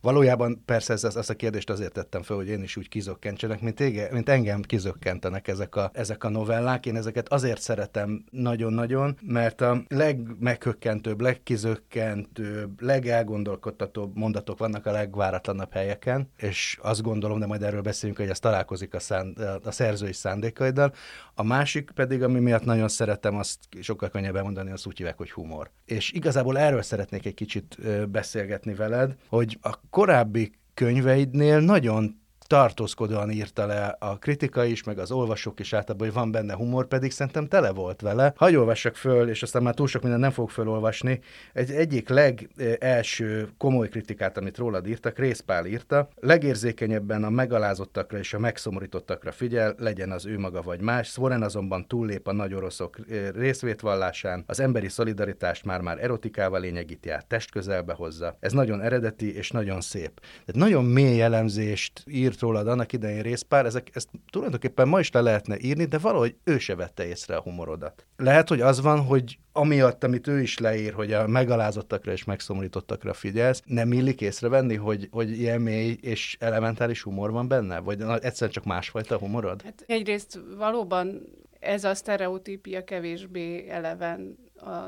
Valójában 0.00 0.62
persze 0.64 0.92
ezt, 0.92 1.16
ezt 1.16 1.30
a 1.30 1.34
kérdést 1.34 1.70
azért 1.70 1.92
tettem 1.92 2.22
fel, 2.22 2.36
hogy 2.36 2.48
én 2.48 2.62
is 2.62 2.76
úgy 2.76 2.88
kizökkentsenek, 2.88 3.60
mint, 3.60 3.80
ége, 3.80 4.08
mint 4.12 4.28
engem 4.28 4.62
kizökkentenek 4.62 5.48
ezek 5.48 5.76
a, 5.76 5.90
ezek 5.94 6.24
a 6.24 6.28
novellák. 6.28 6.86
Én 6.86 6.96
ezeket 6.96 7.28
azért 7.28 7.60
szeretem 7.60 8.24
nagyon-nagyon, 8.30 9.18
mert 9.20 9.60
a 9.60 9.82
legmeghökkentőbb, 9.88 11.20
legkizökkentőbb, 11.20 12.82
legelgondolkodtatóbb 12.82 14.16
mondatok 14.16 14.58
vannak 14.58 14.86
a 14.86 14.92
legváratlanabb 14.92 15.72
helyeken, 15.72 16.30
és 16.36 16.78
azt 16.82 17.02
gondolom, 17.02 17.38
de 17.38 17.46
majd 17.46 17.62
erről 17.62 17.82
beszélünk, 17.82 18.18
hogy 18.18 18.28
ez 18.28 18.38
találkozik 18.38 18.94
a, 18.94 19.00
szán, 19.00 19.36
a 19.64 19.70
szerzői 19.70 20.12
szándékaiddal. 20.12 20.94
A 21.34 21.42
másik 21.42 21.90
pedig, 21.94 22.22
ami 22.22 22.40
miatt 22.40 22.64
nagyon 22.64 22.88
szeretem, 22.88 23.36
azt 23.36 23.58
sokkal 23.80 24.08
könnyebb 24.08 24.42
mondani, 24.42 24.70
azt 24.70 24.86
úgy 24.86 24.96
hívják, 24.96 25.16
hogy 25.16 25.30
humor. 25.30 25.70
És 25.84 26.12
igazából 26.12 26.58
erről 26.58 26.82
szeretnék 26.82 27.26
egy 27.26 27.34
kicsit 27.34 27.76
beszélgetni 28.10 28.74
veled, 28.74 29.16
hogy 29.28 29.58
a 29.62 29.80
korábbi 29.90 30.52
könyveidnél 30.74 31.60
nagyon 31.60 32.21
tartózkodóan 32.52 33.30
írta 33.30 33.66
le 33.66 33.96
a 33.98 34.18
kritika 34.18 34.64
is, 34.64 34.82
meg 34.84 34.98
az 34.98 35.10
olvasók 35.10 35.60
is 35.60 35.72
általában, 35.72 36.06
hogy 36.06 36.16
van 36.16 36.30
benne 36.30 36.54
humor, 36.54 36.86
pedig 36.86 37.10
szerintem 37.10 37.46
tele 37.46 37.70
volt 37.70 38.00
vele. 38.00 38.32
Hagy 38.36 38.56
olvassak 38.56 38.96
föl, 38.96 39.28
és 39.28 39.42
aztán 39.42 39.62
már 39.62 39.74
túl 39.74 39.86
sok 39.86 40.02
minden 40.02 40.20
nem 40.20 40.30
fog 40.30 40.50
fölolvasni. 40.50 41.20
Egy 41.52 41.70
egyik 41.70 42.08
legelső 42.08 43.48
komoly 43.58 43.88
kritikát, 43.88 44.38
amit 44.38 44.58
rólad 44.58 44.86
írtak, 44.86 45.18
Részpál 45.18 45.66
írta. 45.66 46.08
Legérzékenyebben 46.20 47.24
a 47.24 47.30
megalázottakra 47.30 48.18
és 48.18 48.34
a 48.34 48.38
megszomorítottakra 48.38 49.32
figyel, 49.32 49.74
legyen 49.78 50.10
az 50.10 50.26
ő 50.26 50.38
maga 50.38 50.62
vagy 50.62 50.80
más. 50.80 51.08
Svoren 51.08 51.42
azonban 51.42 51.86
túllép 51.86 52.26
a 52.26 52.32
nagy 52.32 52.54
oroszok 52.54 52.98
részvétvallásán, 53.34 54.44
az 54.46 54.60
emberi 54.60 54.88
szolidaritást 54.88 55.64
már-már 55.64 56.02
erotikával 56.02 56.60
lényegíti 56.60 57.10
át, 57.10 57.26
testközelbe 57.26 57.92
hozza. 57.92 58.36
Ez 58.40 58.52
nagyon 58.52 58.80
eredeti 58.80 59.36
és 59.36 59.50
nagyon 59.50 59.80
szép. 59.80 60.20
Tehát 60.20 60.54
nagyon 60.54 60.84
mély 60.84 61.22
elemzést 61.22 62.02
írt 62.06 62.40
rólad 62.42 62.68
annak 62.68 62.92
idején 62.92 63.22
részpár, 63.22 63.66
ezek, 63.66 63.90
ezt 63.92 64.08
tulajdonképpen 64.30 64.88
ma 64.88 65.00
is 65.00 65.10
le 65.10 65.20
lehetne 65.20 65.56
írni, 65.60 65.84
de 65.84 65.98
valahogy 65.98 66.36
ő 66.44 66.58
se 66.58 66.74
vette 66.74 67.06
észre 67.06 67.36
a 67.36 67.40
humorodat. 67.40 68.06
Lehet, 68.16 68.48
hogy 68.48 68.60
az 68.60 68.80
van, 68.80 69.00
hogy 69.00 69.38
amiatt, 69.52 70.04
amit 70.04 70.26
ő 70.26 70.40
is 70.40 70.58
leír, 70.58 70.92
hogy 70.92 71.12
a 71.12 71.26
megalázottakra 71.26 72.12
és 72.12 72.24
megszomorítottakra 72.24 73.12
figyelsz, 73.12 73.62
nem 73.64 73.92
illik 73.92 74.20
észrevenni, 74.20 74.76
hogy, 74.76 75.08
hogy 75.10 75.38
ilyen 75.40 75.60
mély 75.60 75.98
és 76.00 76.36
elementáris 76.40 77.02
humor 77.02 77.30
van 77.30 77.48
benne? 77.48 77.78
Vagy 77.78 78.00
egyszerűen 78.00 78.50
csak 78.50 78.64
másfajta 78.64 79.18
humorod? 79.18 79.62
Hát 79.62 79.84
egyrészt 79.86 80.40
valóban 80.56 81.22
ez 81.60 81.84
a 81.84 81.94
sztereotípia 81.94 82.84
kevésbé 82.84 83.68
eleven 83.68 84.36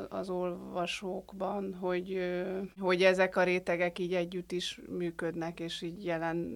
az 0.08 0.30
olvasókban, 0.30 1.74
hogy, 1.74 2.34
hogy 2.78 3.02
ezek 3.02 3.36
a 3.36 3.42
rétegek 3.42 3.98
így 3.98 4.14
együtt 4.14 4.52
is 4.52 4.80
működnek, 4.88 5.60
és 5.60 5.82
így 5.82 6.04
jelen 6.04 6.50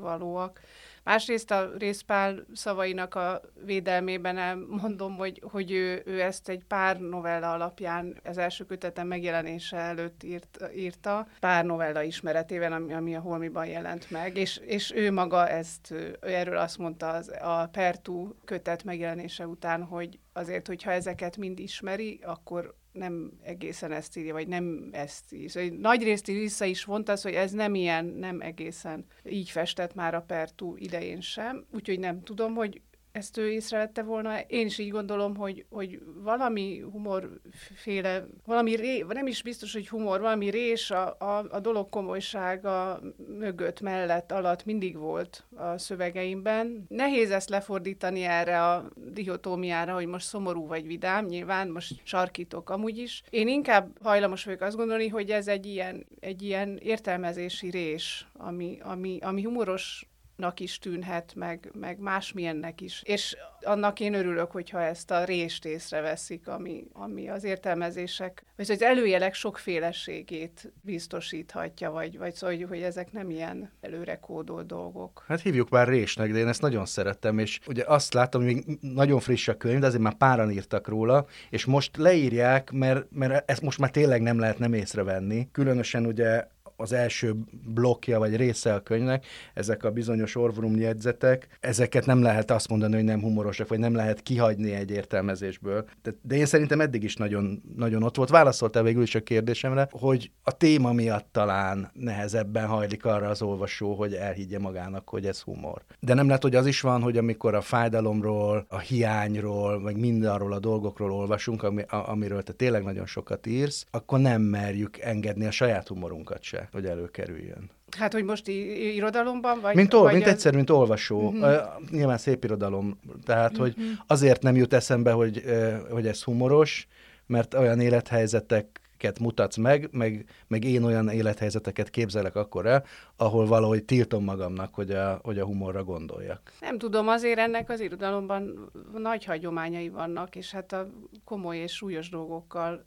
valóak. 0.00 0.60
Másrészt 1.04 1.50
a 1.50 1.70
részpál 1.78 2.46
szavainak 2.52 3.14
a 3.14 3.40
védelmében 3.64 4.58
mondom, 4.58 5.16
hogy, 5.16 5.42
hogy 5.50 5.72
ő, 5.72 6.02
ő 6.04 6.20
ezt 6.20 6.48
egy 6.48 6.64
pár 6.64 6.98
novella 7.00 7.52
alapján 7.52 8.20
az 8.24 8.38
első 8.38 8.64
köteten 8.64 9.06
megjelenése 9.06 9.76
előtt 9.76 10.22
írt, 10.22 10.58
írta, 10.74 11.26
pár 11.40 11.64
novella 11.64 12.02
ismeretében, 12.02 12.72
ami, 12.72 12.92
ami 12.92 13.16
a 13.16 13.20
Holmiban 13.20 13.66
jelent 13.66 14.10
meg, 14.10 14.36
és, 14.36 14.56
és 14.56 14.92
ő 14.94 15.12
maga 15.12 15.48
ezt, 15.48 15.90
ő 15.90 16.18
erről 16.20 16.56
azt 16.56 16.78
mondta 16.78 17.08
az, 17.08 17.32
a 17.40 17.68
Pertu 17.72 18.34
kötet 18.44 18.84
megjelenése 18.84 19.46
után, 19.46 19.82
hogy 19.82 20.18
azért, 20.32 20.66
hogyha 20.66 20.90
ezeket 20.90 21.36
mind 21.36 21.58
ismeri, 21.58 22.20
akkor 22.22 22.74
nem 22.92 23.32
egészen 23.42 23.92
ezt 23.92 24.16
írja, 24.16 24.32
vagy 24.32 24.48
nem 24.48 24.88
ezt 24.92 25.32
írja. 25.32 25.48
Szóval 25.48 25.68
nagy 25.78 26.02
részt 26.02 26.26
vissza 26.26 26.64
is 26.64 26.84
vont 26.84 27.08
az, 27.08 27.22
hogy 27.22 27.34
ez 27.34 27.52
nem 27.52 27.74
ilyen, 27.74 28.04
nem 28.04 28.40
egészen 28.40 29.04
így 29.24 29.50
festett 29.50 29.94
már 29.94 30.14
a 30.14 30.22
Pertu 30.22 30.76
idején 30.76 31.20
sem, 31.20 31.66
úgyhogy 31.72 31.98
nem 31.98 32.22
tudom, 32.22 32.54
hogy 32.54 32.80
ezt 33.12 33.36
ő 33.36 33.50
észrevette 33.50 34.02
volna. 34.02 34.38
Én 34.38 34.66
is 34.66 34.78
így 34.78 34.90
gondolom, 34.90 35.36
hogy, 35.36 35.64
hogy 35.70 36.02
valami 36.14 36.80
humorféle, 36.92 38.26
valami 38.44 38.76
ré, 38.76 39.04
nem 39.08 39.26
is 39.26 39.42
biztos, 39.42 39.72
hogy 39.72 39.88
humor, 39.88 40.20
valami 40.20 40.50
rés 40.50 40.90
a, 40.90 41.16
a, 41.18 41.44
a 41.50 41.60
dolog 41.60 41.88
komolysága 41.88 43.00
mögött, 43.38 43.80
mellett, 43.80 44.32
alatt 44.32 44.64
mindig 44.64 44.96
volt 44.96 45.44
a 45.56 45.78
szövegeimben. 45.78 46.84
Nehéz 46.88 47.30
ezt 47.30 47.48
lefordítani 47.48 48.22
erre 48.22 48.66
a 48.66 48.90
dihotómiára, 48.94 49.94
hogy 49.94 50.06
most 50.06 50.26
szomorú 50.26 50.66
vagy 50.66 50.86
vidám, 50.86 51.26
nyilván 51.26 51.68
most 51.68 52.00
sarkítok 52.04 52.70
amúgy 52.70 52.98
is. 52.98 53.22
Én 53.30 53.48
inkább 53.48 53.98
hajlamos 54.02 54.44
vagyok 54.44 54.60
azt 54.60 54.76
gondolni, 54.76 55.08
hogy 55.08 55.30
ez 55.30 55.48
egy 55.48 55.66
ilyen, 55.66 56.06
egy 56.20 56.42
ilyen 56.42 56.78
értelmezési 56.82 57.70
rés, 57.70 58.26
ami, 58.32 58.78
ami, 58.82 59.18
ami 59.20 59.42
humoros 59.42 60.09
nak 60.40 60.60
is 60.60 60.78
tűnhet, 60.78 61.34
meg, 61.34 61.70
meg 61.72 61.98
másmilyennek 61.98 62.80
is. 62.80 63.02
És 63.04 63.36
annak 63.60 64.00
én 64.00 64.14
örülök, 64.14 64.50
hogyha 64.50 64.82
ezt 64.82 65.10
a 65.10 65.24
rést 65.24 65.64
észreveszik, 65.64 66.48
ami, 66.48 66.84
ami 66.92 67.28
az 67.28 67.44
értelmezések, 67.44 68.44
vagy 68.56 68.70
az 68.70 68.82
előjelek 68.82 69.34
sokféleségét 69.34 70.72
biztosíthatja, 70.80 71.90
vagy, 71.90 72.18
vagy 72.18 72.34
szóval, 72.34 72.56
hogy, 72.56 72.66
hogy 72.68 72.82
ezek 72.82 73.12
nem 73.12 73.30
ilyen 73.30 73.72
előre 73.80 74.16
kódolt 74.16 74.66
dolgok. 74.66 75.24
Hát 75.28 75.40
hívjuk 75.40 75.68
már 75.68 75.88
résnek, 75.88 76.32
de 76.32 76.38
én 76.38 76.48
ezt 76.48 76.60
nagyon 76.60 76.86
szerettem, 76.86 77.38
és 77.38 77.60
ugye 77.66 77.84
azt 77.86 78.14
látom, 78.14 78.42
hogy 78.42 78.54
még 78.54 78.78
nagyon 78.80 79.20
friss 79.20 79.48
a 79.48 79.56
könyv, 79.56 79.80
de 79.80 79.86
azért 79.86 80.02
már 80.02 80.16
páran 80.16 80.50
írtak 80.50 80.88
róla, 80.88 81.26
és 81.50 81.64
most 81.64 81.96
leírják, 81.96 82.70
mert, 82.70 83.06
mert 83.10 83.50
ezt 83.50 83.62
most 83.62 83.78
már 83.78 83.90
tényleg 83.90 84.22
nem 84.22 84.38
lehet 84.38 84.58
nem 84.58 84.72
észrevenni. 84.72 85.48
Különösen 85.52 86.06
ugye 86.06 86.46
az 86.80 86.92
első 86.92 87.34
blokja 87.74 88.18
vagy 88.18 88.36
része 88.36 88.74
a 88.74 88.80
könyvnek, 88.80 89.26
ezek 89.54 89.84
a 89.84 89.90
bizonyos 89.90 90.36
orvrum 90.36 90.76
jegyzetek, 90.76 91.48
ezeket 91.60 92.06
nem 92.06 92.22
lehet 92.22 92.50
azt 92.50 92.68
mondani, 92.68 92.94
hogy 92.94 93.04
nem 93.04 93.20
humorosak, 93.20 93.68
vagy 93.68 93.78
nem 93.78 93.94
lehet 93.94 94.22
kihagyni 94.22 94.72
egy 94.72 94.90
értelmezésből. 94.90 95.84
De, 96.02 96.14
de 96.22 96.36
én 96.36 96.46
szerintem 96.46 96.80
eddig 96.80 97.02
is 97.02 97.16
nagyon, 97.16 97.62
nagyon 97.76 98.02
ott 98.02 98.16
volt. 98.16 98.28
Válaszoltál 98.28 98.82
végül 98.82 99.02
is 99.02 99.14
a 99.14 99.22
kérdésemre, 99.22 99.88
hogy 99.90 100.30
a 100.42 100.56
téma 100.56 100.92
miatt 100.92 101.28
talán 101.32 101.90
nehezebben 101.92 102.66
hajlik 102.66 103.04
arra 103.04 103.28
az 103.28 103.42
olvasó, 103.42 103.94
hogy 103.94 104.14
elhiggye 104.14 104.58
magának, 104.58 105.08
hogy 105.08 105.26
ez 105.26 105.40
humor. 105.40 105.82
De 106.00 106.14
nem 106.14 106.26
lehet, 106.26 106.42
hogy 106.42 106.54
az 106.54 106.66
is 106.66 106.80
van, 106.80 107.02
hogy 107.02 107.16
amikor 107.16 107.54
a 107.54 107.60
fájdalomról, 107.60 108.64
a 108.68 108.78
hiányról, 108.78 109.80
meg 109.80 109.98
mindarról 109.98 110.52
a 110.52 110.58
dolgokról 110.58 111.12
olvasunk, 111.12 111.62
ami, 111.62 111.82
amiről 111.88 112.42
te 112.42 112.52
tényleg 112.52 112.84
nagyon 112.84 113.06
sokat 113.06 113.46
írsz, 113.46 113.86
akkor 113.90 114.18
nem 114.18 114.42
merjük 114.42 114.98
engedni 114.98 115.46
a 115.46 115.50
saját 115.50 115.88
humorunkat 115.88 116.42
se 116.42 116.68
hogy 116.72 116.84
előkerüljön. 116.84 117.70
Hát, 117.96 118.12
hogy 118.12 118.24
most 118.24 118.48
irodalomban? 118.48 119.60
Vagy, 119.60 119.74
mint, 119.74 119.94
ol, 119.94 120.02
vagy 120.02 120.12
mint 120.12 120.26
az... 120.26 120.32
egyszer, 120.32 120.54
mint 120.54 120.70
olvasó. 120.70 121.20
Uh-huh. 121.20 121.42
Uh, 121.42 121.90
nyilván 121.90 122.18
szép 122.18 122.44
irodalom. 122.44 122.98
Tehát, 123.24 123.50
uh-huh. 123.50 123.66
hogy 123.66 123.74
mhm. 123.76 123.86
azért 124.06 124.42
nem 124.42 124.56
jut 124.56 124.72
eszembe, 124.72 125.12
hogy, 125.12 125.42
uh, 125.46 125.88
hogy 125.90 126.06
ez 126.06 126.22
humoros, 126.22 126.86
mert 127.26 127.54
olyan 127.54 127.80
élethelyzetek 127.80 128.80
élethelyzeteket 129.00 129.18
mutatsz 129.18 129.56
meg, 129.56 129.88
meg, 129.92 130.24
meg 130.46 130.64
én 130.64 130.82
olyan 130.82 131.08
élethelyzeteket 131.08 131.90
képzelek 131.90 132.36
akkor 132.36 132.66
el, 132.66 132.84
ahol 133.16 133.46
valahogy 133.46 133.84
tiltom 133.84 134.24
magamnak, 134.24 134.74
hogy 134.74 134.90
a, 134.90 135.20
hogy 135.22 135.38
a 135.38 135.44
humorra 135.44 135.84
gondoljak. 135.84 136.52
Nem 136.60 136.78
tudom, 136.78 137.08
azért 137.08 137.38
ennek 137.38 137.70
az 137.70 137.80
irodalomban 137.80 138.70
nagy 138.96 139.24
hagyományai 139.24 139.88
vannak, 139.88 140.36
és 140.36 140.50
hát 140.50 140.72
a 140.72 140.88
komoly 141.24 141.56
és 141.56 141.72
súlyos 141.72 142.08
dolgokkal 142.08 142.84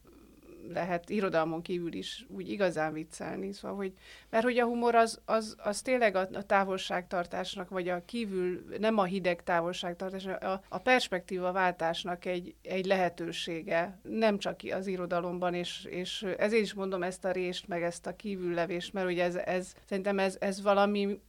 lehet 0.69 1.09
irodalmon 1.09 1.61
kívül 1.61 1.93
is 1.93 2.25
úgy 2.29 2.49
igazán 2.49 2.93
viccelni, 2.93 3.51
szóval, 3.53 3.77
hogy, 3.77 3.93
mert 4.29 4.43
hogy 4.43 4.57
a 4.57 4.65
humor 4.65 4.95
az, 4.95 5.21
az, 5.25 5.55
az 5.63 5.81
tényleg 5.81 6.15
a, 6.15 6.27
a 6.33 6.43
távolságtartásnak, 6.43 7.69
vagy 7.69 7.89
a 7.89 8.05
kívül, 8.05 8.65
nem 8.79 8.97
a 8.97 9.03
hideg 9.03 9.43
távolságtartásnak, 9.43 10.43
a, 10.43 10.61
a 10.69 10.77
perspektíva 10.77 11.51
váltásnak 11.51 12.25
egy, 12.25 12.55
egy 12.61 12.85
lehetősége, 12.85 13.99
nem 14.01 14.37
csak 14.37 14.59
az 14.71 14.87
irodalomban, 14.87 15.53
és, 15.53 15.85
és 15.89 16.25
ezért 16.37 16.63
is 16.63 16.73
mondom 16.73 17.03
ezt 17.03 17.25
a 17.25 17.31
rést, 17.31 17.67
meg 17.67 17.83
ezt 17.83 18.07
a 18.07 18.15
kívüllevést, 18.15 18.93
mert 18.93 19.07
ugye 19.07 19.23
ez, 19.23 19.35
ez 19.35 19.73
szerintem 19.85 20.19
ez, 20.19 20.37
ez 20.39 20.61
valami 20.61 21.19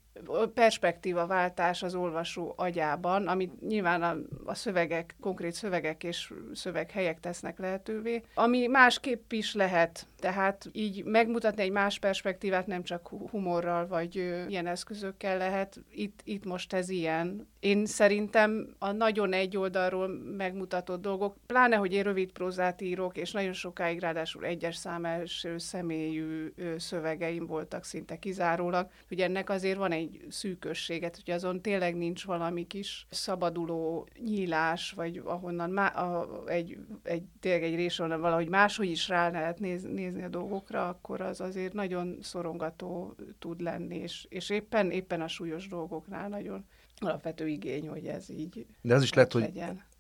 perspektíva 0.54 1.26
váltás 1.26 1.83
az 1.83 1.94
olvasó 1.94 2.52
agyában, 2.56 3.26
amit 3.26 3.61
nyilván 3.61 4.02
a, 4.02 4.16
a 4.44 4.54
szövegek, 4.54 5.14
konkrét 5.21 5.52
szövegek 5.52 6.04
és 6.04 6.33
szöveghelyek 6.52 7.21
tesznek 7.21 7.59
lehetővé, 7.59 8.23
ami 8.35 8.66
másképp 8.66 9.33
is 9.33 9.54
lehet. 9.54 10.06
Tehát 10.18 10.68
így 10.73 11.04
megmutatni 11.04 11.62
egy 11.62 11.71
más 11.71 11.99
perspektívát 11.99 12.66
nem 12.66 12.83
csak 12.83 13.09
humorral 13.09 13.87
vagy 13.87 14.18
ö, 14.18 14.47
ilyen 14.47 14.66
eszközökkel 14.66 15.38
lehet. 15.38 15.80
Itt, 15.90 16.21
itt 16.25 16.44
most 16.44 16.73
ez 16.73 16.88
ilyen. 16.88 17.49
Én 17.64 17.87
szerintem 17.87 18.75
a 18.78 18.92
nagyon 18.92 19.33
egy 19.33 19.56
oldalról 19.56 20.09
megmutatott 20.37 21.00
dolgok, 21.00 21.37
pláne, 21.47 21.76
hogy 21.76 21.92
én 21.92 22.02
rövid 22.02 22.33
prózát 22.33 22.80
írok, 22.80 23.16
és 23.16 23.33
nagyon 23.33 23.52
sokáig 23.52 24.00
ráadásul 24.00 24.44
egyes 24.44 24.76
szám 24.76 25.04
első 25.04 25.59
személyű 25.59 26.52
szövegeim 26.76 27.47
voltak 27.47 27.85
szinte 27.85 28.18
kizárólag. 28.18 28.88
Ugye 29.11 29.25
ennek 29.25 29.50
azért 29.50 29.76
van 29.76 29.92
egy 29.92 30.26
szűkösséget, 30.28 31.21
hogy 31.25 31.35
azon 31.35 31.61
tényleg 31.61 31.97
nincs 31.97 32.25
valami 32.25 32.66
kis 32.66 33.06
szabaduló 33.11 34.09
nyílás, 34.25 34.92
vagy 34.92 35.23
ahonnan 35.25 35.71
má, 35.71 35.87
a, 35.87 36.42
egy, 36.47 36.78
egy, 37.02 37.23
tényleg 37.40 37.62
egy 37.62 37.75
rés, 37.75 37.99
onnan 37.99 38.21
valahogy 38.21 38.49
máshogy 38.49 38.90
is 38.90 39.09
rá 39.09 39.30
lehet 39.30 39.59
néz, 39.59 39.83
nézni 39.83 40.23
a 40.23 40.28
dolgokra, 40.28 40.88
akkor 40.88 41.21
az 41.21 41.40
azért 41.40 41.73
nagyon 41.73 42.18
szorongató 42.23 43.14
tud 43.38 43.61
lenni, 43.61 43.97
és, 43.97 44.26
és 44.28 44.50
éppen, 44.50 44.90
éppen 44.90 45.21
a 45.21 45.28
súlyos 45.28 45.68
dolgoknál 45.68 46.28
nagyon 46.28 46.64
alapvető 47.00 47.48
igény, 47.48 47.88
hogy 47.88 48.06
ez 48.06 48.30
így 48.30 48.66
De 48.80 48.94
az 48.94 49.02
is 49.02 49.12
lehet, 49.12 49.32
hogy 49.32 49.52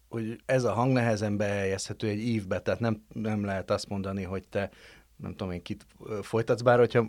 hogy 0.08 0.40
ez 0.46 0.64
a 0.64 0.72
hang 0.72 0.92
nehezen 0.92 1.36
beeljeszthető 1.36 2.08
egy 2.08 2.18
ívbe, 2.18 2.60
tehát 2.60 2.80
nem, 2.80 3.04
nem 3.12 3.44
lehet 3.44 3.70
azt 3.70 3.88
mondani, 3.88 4.22
hogy 4.22 4.48
te 4.48 4.70
nem 5.16 5.30
tudom 5.30 5.52
én 5.52 5.62
kit 5.62 5.86
folytatsz, 6.22 6.60
bár 6.60 6.78
hogyha 6.78 7.02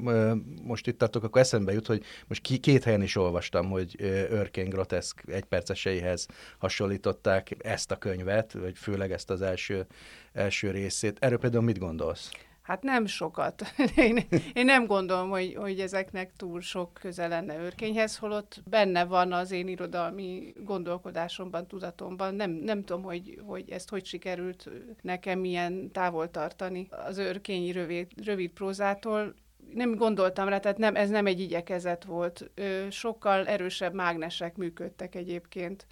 most 0.63 0.87
itt 0.87 0.97
tartok, 0.97 1.23
akkor 1.23 1.41
eszembe 1.41 1.73
jut, 1.73 1.87
hogy 1.87 2.03
most 2.27 2.59
két 2.59 2.83
helyen 2.83 3.01
is 3.01 3.15
olvastam, 3.15 3.69
hogy 3.69 3.95
Örkén 4.29 4.69
groteszk 4.69 5.23
egyperceseihez 5.27 6.27
hasonlították 6.57 7.55
ezt 7.59 7.91
a 7.91 7.95
könyvet, 7.97 8.53
vagy 8.53 8.77
főleg 8.77 9.11
ezt 9.11 9.29
az 9.29 9.41
első, 9.41 9.85
első 10.33 10.71
részét. 10.71 11.17
Erről 11.19 11.37
például 11.37 11.63
mit 11.63 11.79
gondolsz? 11.79 12.31
Hát 12.65 12.83
nem 12.83 13.05
sokat. 13.05 13.63
Én, 13.95 14.17
én 14.53 14.65
nem 14.65 14.85
gondolom, 14.85 15.29
hogy, 15.29 15.55
hogy 15.55 15.79
ezeknek 15.79 16.31
túl 16.35 16.61
sok 16.61 16.93
köze 16.93 17.27
lenne 17.27 17.57
őrkényhez, 17.57 18.17
holott 18.17 18.61
benne 18.69 19.05
van 19.05 19.31
az 19.31 19.51
én 19.51 19.67
irodalmi 19.67 20.53
gondolkodásomban, 20.63 21.67
tudatomban. 21.67 22.35
Nem, 22.35 22.51
nem 22.51 22.83
tudom, 22.83 23.03
hogy, 23.03 23.39
hogy 23.45 23.69
ezt 23.69 23.89
hogy 23.89 24.05
sikerült 24.05 24.69
nekem 25.01 25.43
ilyen 25.43 25.91
távol 25.91 26.31
tartani 26.31 26.87
az 27.07 27.17
őrkényi 27.17 27.71
rövid, 27.71 28.07
rövid 28.25 28.51
prózától 28.51 29.33
nem 29.73 29.95
gondoltam 29.95 30.47
rá, 30.47 30.59
tehát 30.59 30.77
nem, 30.77 30.95
ez 30.95 31.09
nem 31.09 31.25
egy 31.25 31.39
igyekezet 31.39 32.03
volt. 32.03 32.51
Sokkal 32.89 33.47
erősebb 33.47 33.93
mágnesek 33.93 34.55
működtek 34.55 35.15
egyébként 35.15 35.87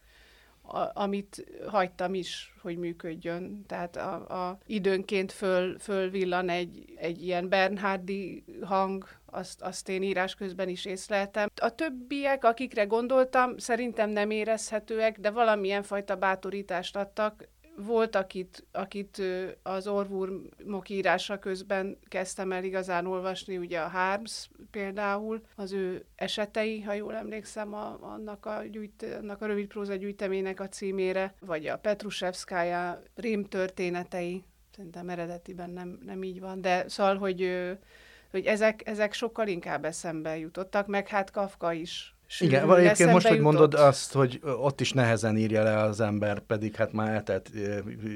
a, 0.63 1.01
amit 1.01 1.45
hagytam 1.67 2.13
is, 2.13 2.53
hogy 2.61 2.77
működjön. 2.77 3.65
Tehát 3.67 3.95
a, 3.95 4.47
a 4.47 4.57
időnként 4.65 5.31
föl, 5.31 5.79
fölvillan 5.79 6.49
egy, 6.49 6.93
egy 6.95 7.23
ilyen 7.23 7.49
Bernhardi 7.49 8.43
hang, 8.61 9.07
azt, 9.25 9.61
azt 9.61 9.89
én 9.89 10.03
írás 10.03 10.35
közben 10.35 10.69
is 10.69 10.85
észleltem. 10.85 11.49
A 11.55 11.75
többiek, 11.75 12.43
akikre 12.43 12.83
gondoltam, 12.83 13.57
szerintem 13.57 14.09
nem 14.09 14.29
érezhetőek, 14.29 15.19
de 15.19 15.29
valamilyen 15.29 15.83
fajta 15.83 16.15
bátorítást 16.15 16.95
adtak 16.95 17.47
volt, 17.75 18.15
akit, 18.15 18.65
akit 18.71 19.21
az 19.63 19.87
orvúrmok 19.87 20.89
írása 20.89 21.39
közben 21.39 21.97
kezdtem 22.07 22.51
el 22.51 22.63
igazán 22.63 23.05
olvasni, 23.05 23.57
ugye 23.57 23.79
a 23.79 23.87
Harms 23.87 24.49
például, 24.71 25.41
az 25.55 25.71
ő 25.71 26.05
esetei, 26.15 26.81
ha 26.81 26.93
jól 26.93 27.15
emlékszem, 27.15 27.73
a, 27.73 27.97
annak, 28.01 28.45
a 28.45 28.63
gyűjt, 28.71 29.05
annak 29.21 29.41
a 29.41 29.45
rövid 29.45 29.67
próza 29.67 29.95
gyűjtemének 29.95 30.59
a 30.59 30.69
címére, 30.69 31.33
vagy 31.39 31.67
a 31.67 31.77
Petrusevskája 31.77 33.01
Rém 33.15 33.45
történetei, 33.45 34.43
szerintem 34.75 35.09
eredetiben 35.09 35.69
nem, 35.69 35.99
nem 36.05 36.23
így 36.23 36.39
van, 36.39 36.61
de 36.61 36.87
szóval, 36.87 37.17
hogy, 37.17 37.67
hogy 38.31 38.45
ezek, 38.45 38.87
ezek 38.87 39.13
sokkal 39.13 39.47
inkább 39.47 39.85
eszembe 39.85 40.37
jutottak, 40.37 40.87
meg 40.87 41.07
hát 41.07 41.31
Kafka 41.31 41.73
is 41.73 42.12
igen, 42.39 42.75
egyébként 42.75 43.11
most, 43.11 43.27
hogy 43.27 43.39
mondod 43.39 43.73
azt, 43.73 44.13
hogy 44.13 44.39
ott 44.43 44.81
is 44.81 44.91
nehezen 44.91 45.37
írja 45.37 45.63
le 45.63 45.77
az 45.77 45.99
ember, 45.99 46.39
pedig 46.39 46.75
hát 46.75 46.93
már 46.93 47.13
eltelt 47.13 47.51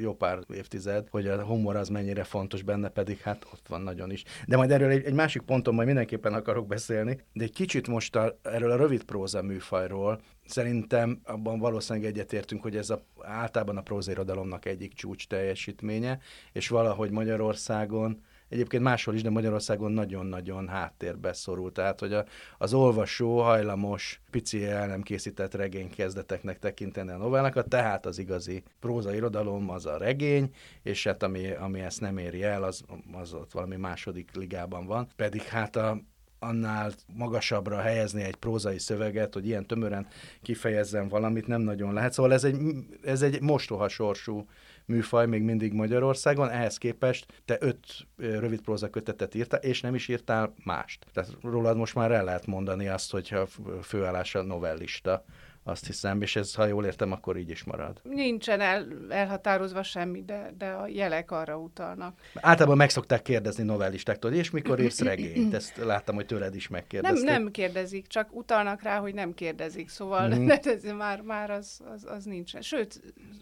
jó 0.01 0.15
pár 0.15 0.39
évtized, 0.53 1.07
hogy 1.09 1.27
a 1.27 1.43
humor 1.43 1.75
az 1.75 1.89
mennyire 1.89 2.23
fontos 2.23 2.61
benne, 2.61 2.89
pedig 2.89 3.19
hát 3.19 3.45
ott 3.53 3.67
van 3.67 3.81
nagyon 3.81 4.11
is. 4.11 4.23
De 4.47 4.57
majd 4.57 4.71
erről 4.71 4.89
egy, 4.89 5.05
egy 5.05 5.13
másik 5.13 5.41
ponton 5.41 5.73
majd 5.73 5.87
mindenképpen 5.87 6.33
akarok 6.33 6.67
beszélni, 6.67 7.21
de 7.33 7.43
egy 7.43 7.53
kicsit 7.53 7.87
most 7.87 8.15
a, 8.15 8.39
erről 8.43 8.71
a 8.71 8.75
rövid 8.75 9.03
próza 9.03 9.41
műfajról, 9.41 10.21
szerintem 10.45 11.19
abban 11.23 11.59
valószínűleg 11.59 12.09
egyetértünk, 12.09 12.61
hogy 12.61 12.75
ez 12.75 12.89
a, 12.89 13.01
általában 13.21 13.77
a 13.77 13.81
prózairodalomnak 13.81 14.65
egyik 14.65 14.93
csúcs 14.93 15.27
teljesítménye, 15.27 16.19
és 16.53 16.67
valahogy 16.67 17.11
Magyarországon 17.11 18.23
Egyébként 18.49 18.83
máshol 18.83 19.15
is, 19.15 19.21
de 19.21 19.29
Magyarországon 19.29 19.91
nagyon-nagyon 19.91 20.67
háttérbe 20.67 21.33
szorult. 21.33 21.73
Tehát, 21.73 21.99
hogy 21.99 22.13
a, 22.13 22.25
az 22.57 22.73
olvasó 22.73 23.41
hajlamos, 23.41 24.21
pici 24.31 24.65
el 24.65 24.87
nem 24.87 25.01
készített 25.01 25.53
regény 25.53 25.89
kezdeteknek 25.89 26.59
tekinteni 26.59 27.11
a 27.11 27.17
novellákat, 27.17 27.69
tehát 27.69 28.05
az 28.05 28.17
igazi 28.17 28.63
próza 28.79 29.15
irodalom 29.15 29.69
az 29.69 29.85
a 29.85 29.97
regény, 29.97 30.53
és 30.83 31.03
hát 31.03 31.23
ami, 31.23 31.51
ami 31.51 31.79
ezt 31.79 32.01
nem 32.01 32.17
éri 32.17 32.43
el, 32.43 32.63
az, 32.63 32.83
az 33.13 33.33
ott 33.33 33.51
valami 33.51 33.75
második 33.75 34.35
ligában 34.35 34.85
van. 34.85 35.07
Pedig 35.15 35.41
hát 35.41 35.75
a, 35.75 36.01
annál 36.39 36.91
magasabbra 37.15 37.77
helyezni 37.77 38.23
egy 38.23 38.35
prózai 38.35 38.79
szöveget, 38.79 39.33
hogy 39.33 39.47
ilyen 39.47 39.65
tömören 39.65 40.07
kifejezzen 40.41 41.07
valamit, 41.07 41.47
nem 41.47 41.61
nagyon 41.61 41.93
lehet. 41.93 42.13
Szóval 42.13 42.33
ez 42.33 42.43
egy, 42.43 42.57
ez 43.03 43.21
egy 43.21 43.41
mostoha 43.41 43.87
sorsú 43.87 44.45
műfaj 44.87 45.27
még 45.27 45.41
mindig 45.41 45.73
Magyarországon, 45.73 46.49
ehhez 46.49 46.77
képest 46.77 47.41
te 47.45 47.57
öt 47.59 47.85
rövid 48.17 48.61
próza 48.61 48.89
kötetet 48.89 49.35
írtál, 49.35 49.59
és 49.59 49.81
nem 49.81 49.95
is 49.95 50.07
írtál 50.07 50.53
mást. 50.63 51.05
Tehát 51.13 51.29
rólad 51.41 51.77
most 51.77 51.95
már 51.95 52.11
el 52.11 52.23
lehet 52.23 52.45
mondani 52.45 52.87
azt, 52.87 53.11
hogyha 53.11 53.47
főállása 53.81 54.41
novellista 54.41 55.23
azt 55.67 55.85
hiszem, 55.85 56.21
és 56.21 56.35
ez, 56.35 56.53
ha 56.53 56.65
jól 56.65 56.85
értem, 56.85 57.11
akkor 57.11 57.37
így 57.37 57.49
is 57.49 57.63
marad. 57.63 58.01
Nincsen 58.03 58.61
el, 58.61 58.87
elhatározva 59.09 59.83
semmi, 59.83 60.23
de, 60.23 60.53
de 60.57 60.69
a 60.69 60.87
jelek 60.87 61.31
arra 61.31 61.57
utalnak. 61.57 62.19
Általában 62.33 62.77
meg 62.77 62.89
szokták 62.89 63.21
kérdezni 63.21 63.63
novellistáktól, 63.63 64.33
és 64.33 64.51
mikor 64.51 64.79
írsz 64.79 65.01
regényt? 65.01 65.53
Ezt 65.53 65.77
láttam, 65.77 66.15
hogy 66.15 66.25
tőled 66.25 66.55
is 66.55 66.67
megkérdezték. 66.67 67.23
Nem, 67.23 67.41
nem 67.41 67.51
kérdezik, 67.51 68.07
csak 68.07 68.35
utalnak 68.35 68.81
rá, 68.81 68.99
hogy 68.99 69.13
nem 69.13 69.33
kérdezik, 69.33 69.89
szóval 69.89 70.35
mm. 70.35 70.49
ez 70.63 70.83
már, 70.97 71.21
már 71.21 71.49
az, 71.49 71.79
az, 71.93 72.05
az 72.05 72.23
nincsen. 72.23 72.61
Sőt, 72.61 73.01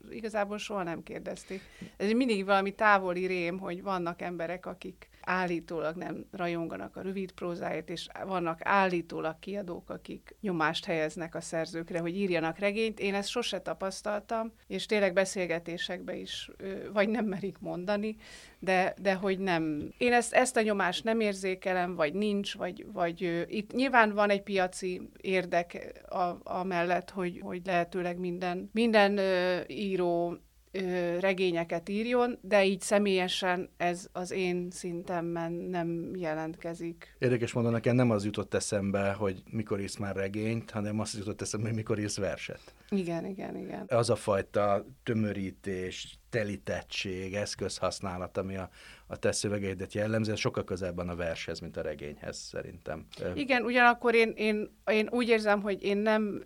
igazából 0.10 0.58
soha 0.58 0.84
nem 0.84 1.04
kérdezték. 1.04 1.62
Ez 1.98 2.12
mindig 2.12 2.46
valami 2.46 2.72
távoli 2.72 3.26
rém, 3.26 3.60
hogy 3.60 3.84
vannak 3.84 4.22
emberek, 4.22 4.66
akik 4.66 5.10
állítólag 5.26 5.96
nem 5.96 6.26
rajonganak 6.32 6.96
a 6.96 7.02
rövid 7.02 7.32
prózáért, 7.32 7.90
és 7.90 8.08
vannak 8.26 8.60
állítólag 8.64 9.40
kiadók, 9.40 9.90
akik 9.90 10.36
nyomást 10.42 10.86
helyeznek 10.86 11.36
a 11.36 11.42
szerzőkre, 11.42 12.00
hogy 12.00 12.18
írjanak 12.18 12.60
regényt. 12.60 13.00
Én 13.00 13.14
ezt 13.14 13.30
sose 13.30 13.62
tapasztaltam, 13.62 14.54
és 14.68 14.86
tényleg 14.86 15.14
beszélgetésekbe 15.14 16.16
is 16.16 16.52
vagy 16.94 17.10
nem 17.10 17.26
merik 17.26 17.58
mondani, 17.60 18.16
de, 18.60 18.94
de 19.02 19.14
hogy 19.14 19.40
nem. 19.40 19.94
Én 19.98 20.14
ezt, 20.14 20.34
ezt 20.34 20.58
a 20.58 20.62
nyomást 20.62 21.04
nem 21.04 21.20
érzékelem, 21.20 21.96
vagy 21.96 22.14
nincs, 22.14 22.56
vagy, 22.58 22.86
vagy 22.94 23.46
itt 23.48 23.74
nyilván 23.74 24.14
van 24.14 24.30
egy 24.30 24.44
piaci 24.44 25.10
érdek 25.22 26.02
a, 26.10 26.38
a 26.44 26.64
mellett, 26.64 27.10
hogy, 27.10 27.40
hogy 27.44 27.62
lehetőleg 27.66 28.18
minden, 28.18 28.70
minden 28.74 29.20
író 29.68 30.38
ö, 30.76 31.20
regényeket 31.20 31.90
írjon, 31.90 32.38
de 32.42 32.66
így 32.66 32.82
személyesen 32.82 33.70
ez 33.78 34.08
az 34.12 34.32
én 34.32 34.68
szintemben 34.72 35.52
nem 35.52 36.12
jelentkezik. 36.16 37.16
Érdekes 37.20 37.54
mondom, 37.54 37.72
nekem 37.72 37.96
nem 37.96 38.12
az 38.12 38.26
jutott 38.26 38.54
eszembe, 38.54 39.12
hogy 39.12 39.44
mikor 39.52 39.80
írsz 39.80 39.98
már 39.98 40.16
regényt, 40.16 40.72
hanem 40.72 41.00
az 41.00 41.18
jutott 41.18 41.42
eszembe, 41.42 41.68
hogy 41.68 41.76
mikor 41.76 42.00
írsz 42.00 42.18
verset. 42.18 42.74
Igen, 42.90 43.26
igen, 43.26 43.58
igen. 43.58 43.86
Az 43.88 44.10
a 44.10 44.16
fajta 44.16 44.86
tömörítés, 45.04 46.20
telítettség, 46.30 47.34
eszközhasználat, 47.34 48.38
ami 48.38 48.56
a, 48.56 48.70
a 49.08 49.18
te 49.18 49.32
szövegeidet 49.32 49.94
jellemzi, 49.94 50.32
ez 50.32 50.40
sokkal 50.40 50.64
közelebb 50.64 50.96
van 50.96 51.10
a 51.10 51.16
vershez, 51.16 51.60
mint 51.60 51.78
a 51.78 51.82
regényhez 51.82 52.38
szerintem. 52.38 53.06
Igen, 53.36 53.64
ugyanakkor 53.64 54.16
én, 54.16 54.34
én, 54.36 54.70
én 54.86 55.08
úgy 55.12 55.28
érzem, 55.28 55.62
hogy 55.62 55.84
én 55.84 55.98
nem, 55.98 56.44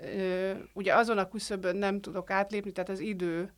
ugye 0.74 0.96
azon 0.96 1.18
a 1.18 1.30
küszöbön 1.30 1.76
nem 1.76 2.02
tudok 2.02 2.30
átlépni, 2.30 2.72
tehát 2.72 2.90
az 2.90 3.00
idő 3.00 3.54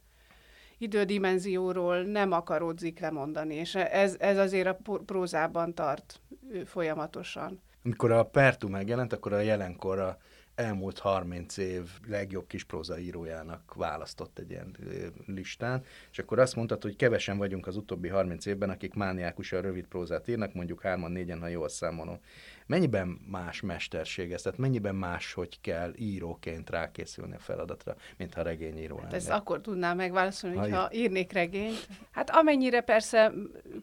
idődimenzióról 0.81 2.01
nem 2.01 2.31
akaródzik 2.31 2.99
lemondani, 2.99 3.55
és 3.55 3.75
ez, 3.75 4.15
ez 4.19 4.37
azért 4.37 4.67
a 4.67 4.77
prózában 5.05 5.73
tart 5.73 6.21
folyamatosan. 6.65 7.61
Amikor 7.83 8.11
a 8.11 8.23
Pertu 8.23 8.67
megjelent, 8.67 9.13
akkor 9.13 9.33
a 9.33 9.39
jelenkorra 9.39 10.17
elmúlt 10.55 10.99
30 10.99 11.57
év 11.57 11.89
legjobb 12.07 12.47
kispróza 12.47 12.99
írójának 12.99 13.73
választott 13.75 14.39
egy 14.39 14.49
ilyen 14.49 14.75
listán, 15.25 15.83
és 16.11 16.19
akkor 16.19 16.39
azt 16.39 16.55
mondtad, 16.55 16.81
hogy 16.81 16.95
kevesen 16.95 17.37
vagyunk 17.37 17.67
az 17.67 17.75
utóbbi 17.75 18.07
30 18.07 18.45
évben, 18.45 18.69
akik 18.69 18.93
mániákusan 18.93 19.61
rövid 19.61 19.85
prózát 19.85 20.27
írnak, 20.27 20.53
mondjuk 20.53 20.81
hárman, 20.81 21.11
négyen, 21.11 21.39
ha 21.39 21.47
jól 21.47 21.69
számolom. 21.69 22.19
Mennyiben 22.71 23.07
más 23.31 23.61
mesterség 23.61 24.31
ez? 24.31 24.41
Tehát 24.41 24.59
mennyiben 24.59 24.95
más, 24.95 25.33
hogy 25.33 25.61
kell 25.61 25.93
íróként 25.95 26.69
rákészülni 26.69 27.35
a 27.35 27.39
feladatra, 27.39 27.95
mint 28.17 28.33
ha 28.33 28.41
regényíró 28.41 28.95
hát 28.95 29.03
lenne? 29.03 29.15
Ezt 29.15 29.29
akkor 29.29 29.61
tudnám 29.61 29.97
megválaszolni, 29.97 30.55
ha 30.55 30.61
hogyha 30.61 30.93
írnék 30.93 31.31
regényt. 31.31 31.87
Hát 32.11 32.29
amennyire 32.29 32.81
persze 32.81 33.31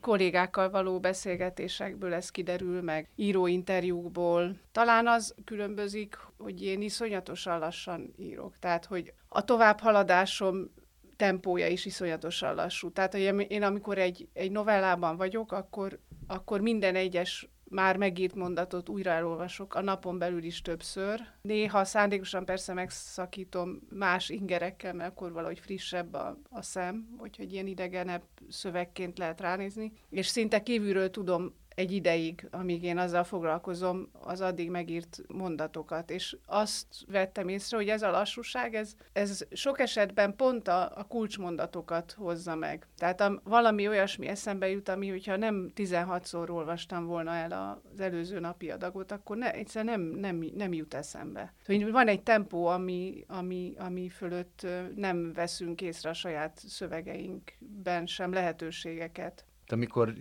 kollégákkal 0.01 0.71
való 0.71 1.01
beszélgetésekből 1.01 2.15
ez 2.15 2.31
kiderül, 2.31 2.83
meg 2.83 3.09
íróinterjúkból. 3.17 4.57
Talán 4.73 5.07
az 5.07 5.35
különbözik, 5.45 6.19
hogy 6.39 6.63
én 6.63 6.83
iszonyatosan 6.83 7.59
lassan 7.59 8.15
írok. 8.19 8.59
Tehát, 8.59 8.85
hogy 8.85 9.13
a 9.29 9.45
továbbbhaladásom 9.45 10.71
tempója 11.17 11.67
is 11.67 11.85
iszonyatosan 11.85 12.55
lassú. 12.55 12.91
Tehát, 12.91 13.13
hogy 13.13 13.47
én 13.49 13.63
amikor 13.63 13.99
egy, 13.99 14.29
egy 14.33 14.51
novellában 14.51 15.17
vagyok, 15.17 15.53
akkor, 15.53 15.99
akkor 16.27 16.61
minden 16.61 16.95
egyes 16.95 17.49
már 17.71 17.97
megírt 17.97 18.35
mondatot 18.35 18.89
újra 18.89 19.11
elolvasok, 19.11 19.75
a 19.75 19.81
napon 19.81 20.19
belül 20.19 20.43
is 20.43 20.63
többször. 20.63 21.21
Néha 21.43 21.85
szándékosan 21.85 22.45
persze 22.45 22.73
megszakítom 22.73 23.81
más 23.91 24.29
ingerekkel, 24.29 24.93
mert 24.93 25.11
akkor 25.11 25.33
valahogy 25.33 25.59
frissebb 25.59 26.15
a, 26.15 26.39
a 26.51 26.63
szem, 26.63 27.09
hogy 27.19 27.53
ilyen 27.53 27.67
idegenebb 27.67 28.23
szövegként 28.49 29.19
lehet 29.19 29.41
ránézni. 29.41 29.93
És 30.11 30.27
szinte 30.27 30.63
kívülről 30.63 31.11
tudom 31.11 31.55
egy 31.79 31.93
ideig, 31.93 32.49
amíg 32.51 32.83
én 32.83 32.99
azzal 32.99 33.25
foglalkozom, 33.25 34.09
az 34.21 34.41
addig 34.41 34.71
megírt 34.71 35.21
mondatokat. 35.29 36.11
És 36.11 36.37
azt 36.47 36.87
vettem 37.07 37.49
észre, 37.49 37.77
hogy 37.77 37.89
ez 37.89 38.03
a 38.03 38.11
lassúság, 38.11 38.75
ez, 38.75 38.95
ez 39.13 39.47
sok 39.53 39.81
esetben 39.81 40.37
pont 40.37 40.69
a, 40.69 40.97
a 40.97 41.05
kulcsmondatokat 41.05 42.13
hozza 42.13 42.55
meg. 42.55 42.87
Tehát 42.97 43.21
a, 43.21 43.41
valami 43.45 43.89
olyasmi 43.89 44.27
eszembe 44.27 44.69
jut, 44.69 44.89
ami, 44.89 45.09
hogyha 45.09 45.37
nem 45.37 45.73
16-szor 45.77 46.51
olvastam 46.51 47.07
volna 47.07 47.35
el 47.35 47.81
az 47.93 48.01
előző 48.01 48.41
napi 48.41 48.71
adagot, 48.71 49.13
akkor 49.13 49.37
ne, 49.37 49.53
egyszerűen 49.53 50.01
nem, 50.01 50.19
nem, 50.19 50.51
nem 50.57 50.73
jut 50.73 50.95
eszembe. 50.95 51.55
Hogy 51.67 51.91
van 51.91 52.09
egy 52.09 52.23
tempó, 52.23 52.67
ami, 52.67 53.25
ami, 53.29 53.73
ami 53.77 54.09
fölött 54.09 54.67
nem 54.95 55.33
veszünk 55.33 55.81
észre 55.81 56.11
a 56.11 56.15
saját 56.15 56.63
szövegeinkben 56.67 58.07
sem 58.07 58.33
lehetőségeket. 58.33 59.47
Te 59.69 59.75
amikor 59.75 60.15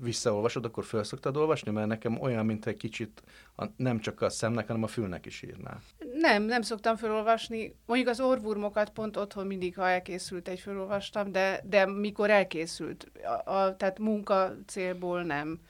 visszaolvasod, 0.00 0.64
akkor 0.64 0.84
föl 0.84 1.04
szoktad 1.04 1.36
olvasni? 1.36 1.70
Mert 1.70 1.86
nekem 1.86 2.20
olyan, 2.20 2.46
mint 2.46 2.66
egy 2.66 2.76
kicsit 2.76 3.22
a, 3.56 3.64
nem 3.76 3.98
csak 3.98 4.22
a 4.22 4.28
szemnek, 4.28 4.66
hanem 4.66 4.82
a 4.82 4.86
fülnek 4.86 5.26
is 5.26 5.42
írnál. 5.42 5.82
Nem, 6.14 6.42
nem 6.42 6.62
szoktam 6.62 6.96
felolvasni. 6.96 7.76
Mondjuk 7.86 8.08
az 8.08 8.20
orvurmokat 8.20 8.90
pont 8.90 9.16
otthon 9.16 9.46
mindig, 9.46 9.76
ha 9.76 9.88
elkészült, 9.88 10.48
egy 10.48 10.60
felolvastam, 10.60 11.32
de, 11.32 11.60
de 11.64 11.86
mikor 11.86 12.30
elkészült, 12.30 13.10
a, 13.44 13.50
a, 13.52 13.76
tehát 13.76 13.98
munka 13.98 14.54
célból 14.66 15.22
nem. 15.22 15.60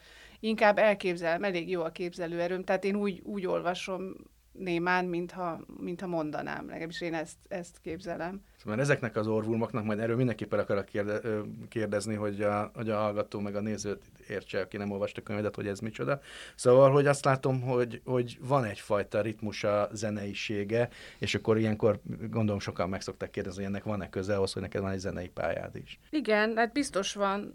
Inkább 0.41 0.79
elképzelem, 0.79 1.45
elég 1.45 1.71
jó 1.71 1.83
a 1.83 1.91
képzelőerőm, 1.91 2.65
tehát 2.65 2.85
én 2.85 2.97
úgy, 2.97 3.21
úgy 3.25 3.47
olvasom 3.47 4.15
némán, 4.59 5.05
mintha, 5.05 5.61
mintha 5.81 6.07
mondanám, 6.07 6.67
legalábbis 6.67 7.01
én 7.01 7.15
ezt, 7.15 7.37
ezt 7.49 7.79
képzelem. 7.83 8.43
Szóval 8.57 8.81
ezeknek 8.81 9.17
az 9.17 9.27
orvulmaknak 9.27 9.85
majd 9.85 9.99
erről 9.99 10.17
mindenképpen 10.17 10.59
akarok 10.59 10.85
kérde, 10.85 11.21
kérdezni, 11.69 12.15
hogy 12.15 12.43
a, 12.43 12.71
hogy 12.75 12.91
a 12.91 12.97
hallgató 12.97 13.41
meg 13.41 13.57
a 13.57 13.61
nézőt 13.61 14.03
értse, 14.29 14.61
aki 14.61 14.77
nem 14.77 14.91
olvasta 14.91 15.21
a 15.21 15.25
könyvedet, 15.25 15.55
hogy 15.55 15.67
ez 15.67 15.81
micsoda. 15.81 16.21
Szóval, 16.55 16.91
hogy 16.91 17.07
azt 17.07 17.25
látom, 17.25 17.61
hogy, 17.61 18.01
hogy 18.05 18.39
van 18.41 18.65
egyfajta 18.65 19.21
ritmus 19.21 19.65
a 19.65 19.89
zeneisége, 19.93 20.89
és 21.19 21.35
akkor 21.35 21.59
ilyenkor 21.59 22.01
gondolom 22.31 22.61
sokan 22.61 22.89
meg 22.89 23.01
szokták 23.01 23.31
kérdezni, 23.31 23.63
hogy 23.63 23.73
ennek 23.73 23.85
van-e 23.85 24.09
köze 24.09 24.37
ahhoz, 24.37 24.53
hogy 24.53 24.63
neked 24.63 24.81
van 24.81 24.91
egy 24.91 24.99
zenei 24.99 25.29
pályád 25.29 25.77
is. 25.77 25.99
Igen, 26.11 26.57
hát 26.57 26.73
biztos 26.73 27.15
van, 27.15 27.55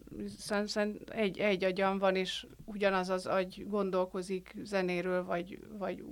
hiszen 0.61 0.99
egy, 1.07 1.39
egy 1.39 1.63
agyam 1.63 1.97
van, 1.97 2.15
és 2.15 2.45
ugyanaz 2.65 3.09
az 3.09 3.25
agy 3.25 3.65
gondolkozik 3.67 4.55
zenéről, 4.63 5.23
vagy, 5.23 5.59
vagy 5.77 6.03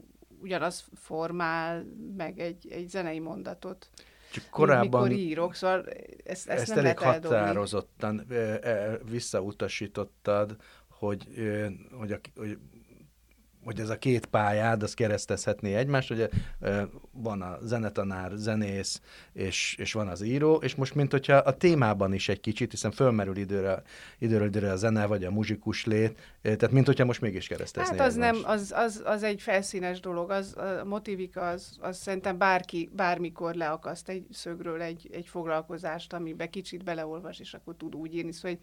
ugyanaz 0.41 0.85
formál 0.95 1.85
meg 2.17 2.39
egy, 2.39 2.67
egy 2.71 2.89
zenei 2.89 3.19
mondatot. 3.19 3.89
Csak 4.31 4.43
korábban 4.49 5.07
mikor 5.07 5.19
írok, 5.19 5.53
szóval 5.53 5.85
ezt, 6.23 6.47
ezt, 6.47 6.47
ezt 6.47 6.75
nem 6.75 6.85
elég 6.85 6.99
lehet 6.99 7.23
határozottan 7.23 8.25
e, 8.29 8.33
e, 8.35 8.97
visszautasítottad, 9.09 10.55
hogy, 10.87 11.27
hogy, 11.91 12.11
a, 12.11 12.19
hogy 12.35 12.57
hogy 13.67 13.79
ez 13.79 13.89
a 13.89 13.97
két 13.97 14.25
pályád, 14.25 14.83
az 14.83 14.93
keresztezhetné 14.93 15.75
egymást, 15.75 16.11
ugye 16.11 16.29
van 17.11 17.41
a 17.41 17.57
zenetanár, 17.61 18.31
zenész, 18.35 19.01
és, 19.33 19.75
és 19.79 19.93
van 19.93 20.07
az 20.07 20.21
író, 20.21 20.55
és 20.55 20.75
most 20.75 20.95
mint 20.95 21.11
hogyha 21.11 21.35
a 21.35 21.57
témában 21.57 22.13
is 22.13 22.29
egy 22.29 22.39
kicsit, 22.39 22.71
hiszen 22.71 22.91
fölmerül 22.91 23.37
időre, 23.37 23.81
időről 24.19 24.47
időre 24.47 24.71
a 24.71 24.75
zene, 24.75 25.05
vagy 25.05 25.23
a 25.23 25.31
muzsikus 25.31 25.85
lét, 25.85 26.19
tehát 26.41 26.71
mint 26.71 26.85
hogyha 26.85 27.05
most 27.05 27.21
mégis 27.21 27.47
keresztezni 27.47 27.97
Hát 27.97 28.07
az 28.07 28.13
egymást. 28.13 28.41
nem, 28.41 28.51
az, 28.51 28.73
az, 28.75 29.01
az 29.05 29.23
egy 29.23 29.41
felszínes 29.41 29.99
dolog, 29.99 30.31
az, 30.31 30.57
a 30.57 30.85
motivika, 30.85 31.49
az, 31.49 31.77
az 31.79 31.97
szerintem 31.97 32.37
bárki, 32.37 32.89
bármikor 32.95 33.55
leakaszt 33.55 34.09
egy 34.09 34.25
szögről 34.31 34.81
egy, 34.81 35.09
egy 35.11 35.27
foglalkozást, 35.27 36.13
amiben 36.13 36.49
kicsit 36.49 36.83
beleolvas, 36.83 37.39
és 37.39 37.53
akkor 37.53 37.75
tud 37.77 37.95
úgy 37.95 38.15
írni, 38.15 38.31
szóval 38.31 38.57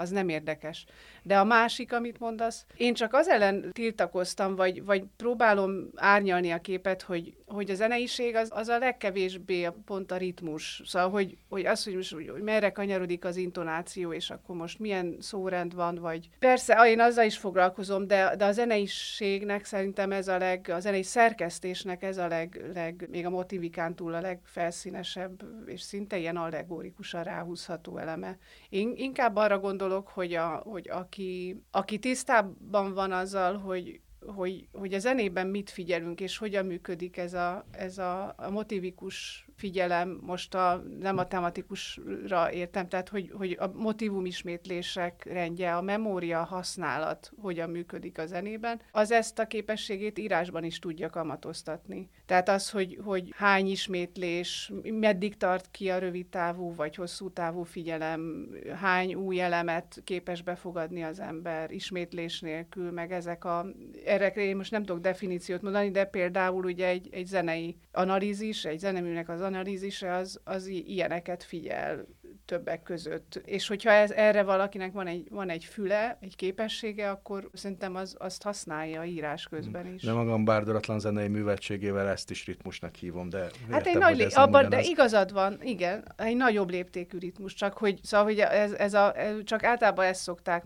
az 0.00 0.10
nem 0.10 0.28
érdekes. 0.28 0.86
De 1.22 1.38
a 1.38 1.44
másik, 1.44 1.92
amit 1.92 2.18
mondasz, 2.18 2.66
én 2.76 2.94
csak 2.94 3.14
az 3.14 3.28
ellen 3.28 3.70
tiltakoztam, 3.72 4.56
vagy, 4.56 4.84
vagy 4.84 5.04
próbálom 5.16 5.90
árnyalni 5.96 6.50
a 6.50 6.60
képet, 6.60 7.02
hogy, 7.02 7.34
hogy 7.46 7.70
a 7.70 7.74
zeneiség 7.74 8.34
az, 8.34 8.48
az 8.52 8.68
a 8.68 8.78
legkevésbé 8.78 9.68
pont 9.84 10.10
a 10.10 10.16
ritmus. 10.16 10.82
Szóval, 10.84 11.10
hogy, 11.10 11.36
hogy 11.48 11.66
az, 11.66 11.84
hogy, 11.84 11.94
most, 11.94 12.12
hogy, 12.12 12.32
merre 12.42 12.72
kanyarodik 12.72 13.24
az 13.24 13.36
intonáció, 13.36 14.12
és 14.12 14.30
akkor 14.30 14.56
most 14.56 14.78
milyen 14.78 15.16
szórend 15.20 15.74
van, 15.74 15.94
vagy... 15.94 16.28
Persze, 16.38 16.90
én 16.90 17.00
azzal 17.00 17.24
is 17.24 17.38
foglalkozom, 17.38 18.06
de, 18.06 18.36
de 18.36 18.44
a 18.44 18.52
zeneiségnek 18.52 19.64
szerintem 19.64 20.12
ez 20.12 20.28
a 20.28 20.38
leg, 20.38 20.68
a 20.74 20.80
zenei 20.80 21.02
szerkesztésnek 21.02 22.02
ez 22.02 22.16
a 22.16 22.26
leg, 22.26 22.70
leg 22.74 23.08
még 23.10 23.26
a 23.26 23.30
motivikán 23.30 23.94
túl 23.94 24.14
a 24.14 24.20
legfelszínesebb, 24.20 25.42
és 25.66 25.80
szinte 25.80 26.18
ilyen 26.18 26.36
allegórikusan 26.36 27.22
ráhúzható 27.22 27.98
eleme. 27.98 28.38
Én 28.68 28.92
inkább 28.96 29.36
arra 29.36 29.60
gondolok, 29.90 30.08
hogy, 30.08 30.34
a, 30.34 30.48
hogy 30.48 30.88
aki, 30.88 31.62
aki 31.70 31.98
tisztában 31.98 32.94
van 32.94 33.12
azzal, 33.12 33.58
hogy 33.58 34.00
hogy, 34.26 34.68
hogy 34.72 34.94
a 34.94 34.98
zenében 34.98 35.46
mit 35.46 35.70
figyelünk, 35.70 36.20
és 36.20 36.36
hogyan 36.36 36.66
működik 36.66 37.16
ez 37.16 37.34
a, 37.34 37.64
ez 37.70 37.98
a, 37.98 38.34
a 38.36 38.50
motivikus 38.50 39.46
figyelem, 39.60 40.18
most 40.20 40.54
a, 40.54 40.82
nem 41.00 41.18
a 41.18 41.26
tematikusra 41.26 42.52
értem, 42.52 42.88
tehát 42.88 43.08
hogy, 43.08 43.30
hogy 43.32 43.56
a 43.60 43.66
motivum 43.66 44.24
ismétlések 44.24 45.24
rendje, 45.24 45.76
a 45.76 45.82
memória 45.82 46.42
használat 46.42 47.32
hogyan 47.40 47.70
működik 47.70 48.18
a 48.18 48.26
zenében, 48.26 48.80
az 48.90 49.10
ezt 49.10 49.38
a 49.38 49.46
képességét 49.46 50.18
írásban 50.18 50.64
is 50.64 50.78
tudja 50.78 51.10
kamatoztatni. 51.10 52.10
Tehát 52.26 52.48
az, 52.48 52.70
hogy, 52.70 52.98
hogy 53.04 53.32
hány 53.36 53.66
ismétlés, 53.66 54.72
meddig 54.82 55.36
tart 55.36 55.70
ki 55.70 55.90
a 55.90 55.98
rövid 55.98 56.26
távú 56.26 56.74
vagy 56.74 56.94
hosszú 56.94 57.30
távú 57.30 57.62
figyelem, 57.62 58.50
hány 58.80 59.14
új 59.14 59.40
elemet 59.40 60.00
képes 60.04 60.42
befogadni 60.42 61.02
az 61.02 61.20
ember 61.20 61.70
ismétlés 61.70 62.40
nélkül, 62.40 62.90
meg 62.90 63.12
ezek 63.12 63.44
a, 63.44 63.66
erre 64.04 64.28
én 64.28 64.56
most 64.56 64.70
nem 64.70 64.84
tudok 64.84 65.02
definíciót 65.02 65.62
mondani, 65.62 65.90
de 65.90 66.04
például 66.04 66.64
ugye 66.64 66.86
egy, 66.86 67.08
egy 67.10 67.26
zenei 67.26 67.76
analízis, 67.92 68.64
egy 68.64 68.78
zeneműnek 68.78 69.28
az 69.28 69.40
analízise 69.50 70.14
az, 70.14 70.40
az 70.44 70.66
ilyeneket 70.66 71.42
figyel 71.42 72.06
többek 72.44 72.82
között. 72.82 73.42
És 73.44 73.68
hogyha 73.68 73.90
ez, 73.90 74.10
erre 74.10 74.42
valakinek 74.42 74.92
van 74.92 75.06
egy, 75.06 75.26
van 75.30 75.50
egy 75.50 75.64
füle, 75.64 76.18
egy 76.20 76.36
képessége, 76.36 77.10
akkor 77.10 77.50
szerintem 77.52 77.94
az, 77.94 78.16
azt 78.18 78.42
használja 78.42 79.04
írás 79.04 79.46
közben 79.46 79.94
is. 79.94 80.02
De 80.02 80.12
magam 80.12 80.44
bárdolatlan 80.44 80.98
zenei 81.00 81.28
műveltségével 81.28 82.08
ezt 82.08 82.30
is 82.30 82.46
ritmusnak 82.46 82.94
hívom, 82.94 83.28
de 83.28 83.38
Hát 83.38 83.80
egy 83.80 83.86
értem, 83.86 84.00
nagy, 84.00 84.10
hogy 84.10 84.20
ez 84.20 84.26
lé- 84.26 84.36
abban, 84.36 84.68
de 84.68 84.82
igazad 84.82 85.32
van, 85.32 85.58
igen, 85.62 86.04
egy 86.16 86.36
nagyobb 86.36 86.70
léptékű 86.70 87.18
ritmus, 87.18 87.54
csak 87.54 87.78
hogy, 87.78 88.00
szóval, 88.02 88.26
hogy 88.26 88.38
ez, 88.38 88.72
ez 88.72 88.94
a, 88.94 89.18
ez, 89.18 89.34
csak 89.44 89.64
általában 89.64 90.04
ezt 90.04 90.22
szokták, 90.22 90.64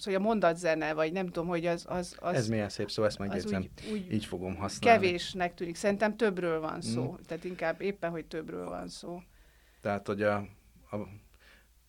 szóval 0.00 0.20
a 0.20 0.24
mondatzene, 0.24 0.92
vagy 0.92 1.12
nem 1.12 1.26
tudom, 1.26 1.46
hogy 1.48 1.66
az, 1.66 1.84
az, 1.88 2.16
az, 2.18 2.34
Ez 2.34 2.48
milyen 2.48 2.68
szép 2.68 2.90
szó, 2.90 3.04
ezt 3.04 3.18
megjegyzem. 3.18 3.60
úgy, 3.60 3.70
úgy 3.92 4.12
Így 4.12 4.24
fogom 4.24 4.56
használni. 4.56 5.00
kevésnek 5.02 5.54
tűnik. 5.54 5.74
Szerintem 5.76 6.16
többről 6.16 6.60
van 6.60 6.80
szó. 6.80 7.02
Mm. 7.12 7.14
Tehát 7.26 7.44
inkább 7.44 7.80
éppen, 7.80 8.10
hogy 8.10 8.24
többről 8.24 8.68
van 8.68 8.88
szó. 8.88 9.22
Tehát, 9.80 10.06
hogy 10.06 10.22
a, 10.22 10.34
a 10.90 10.96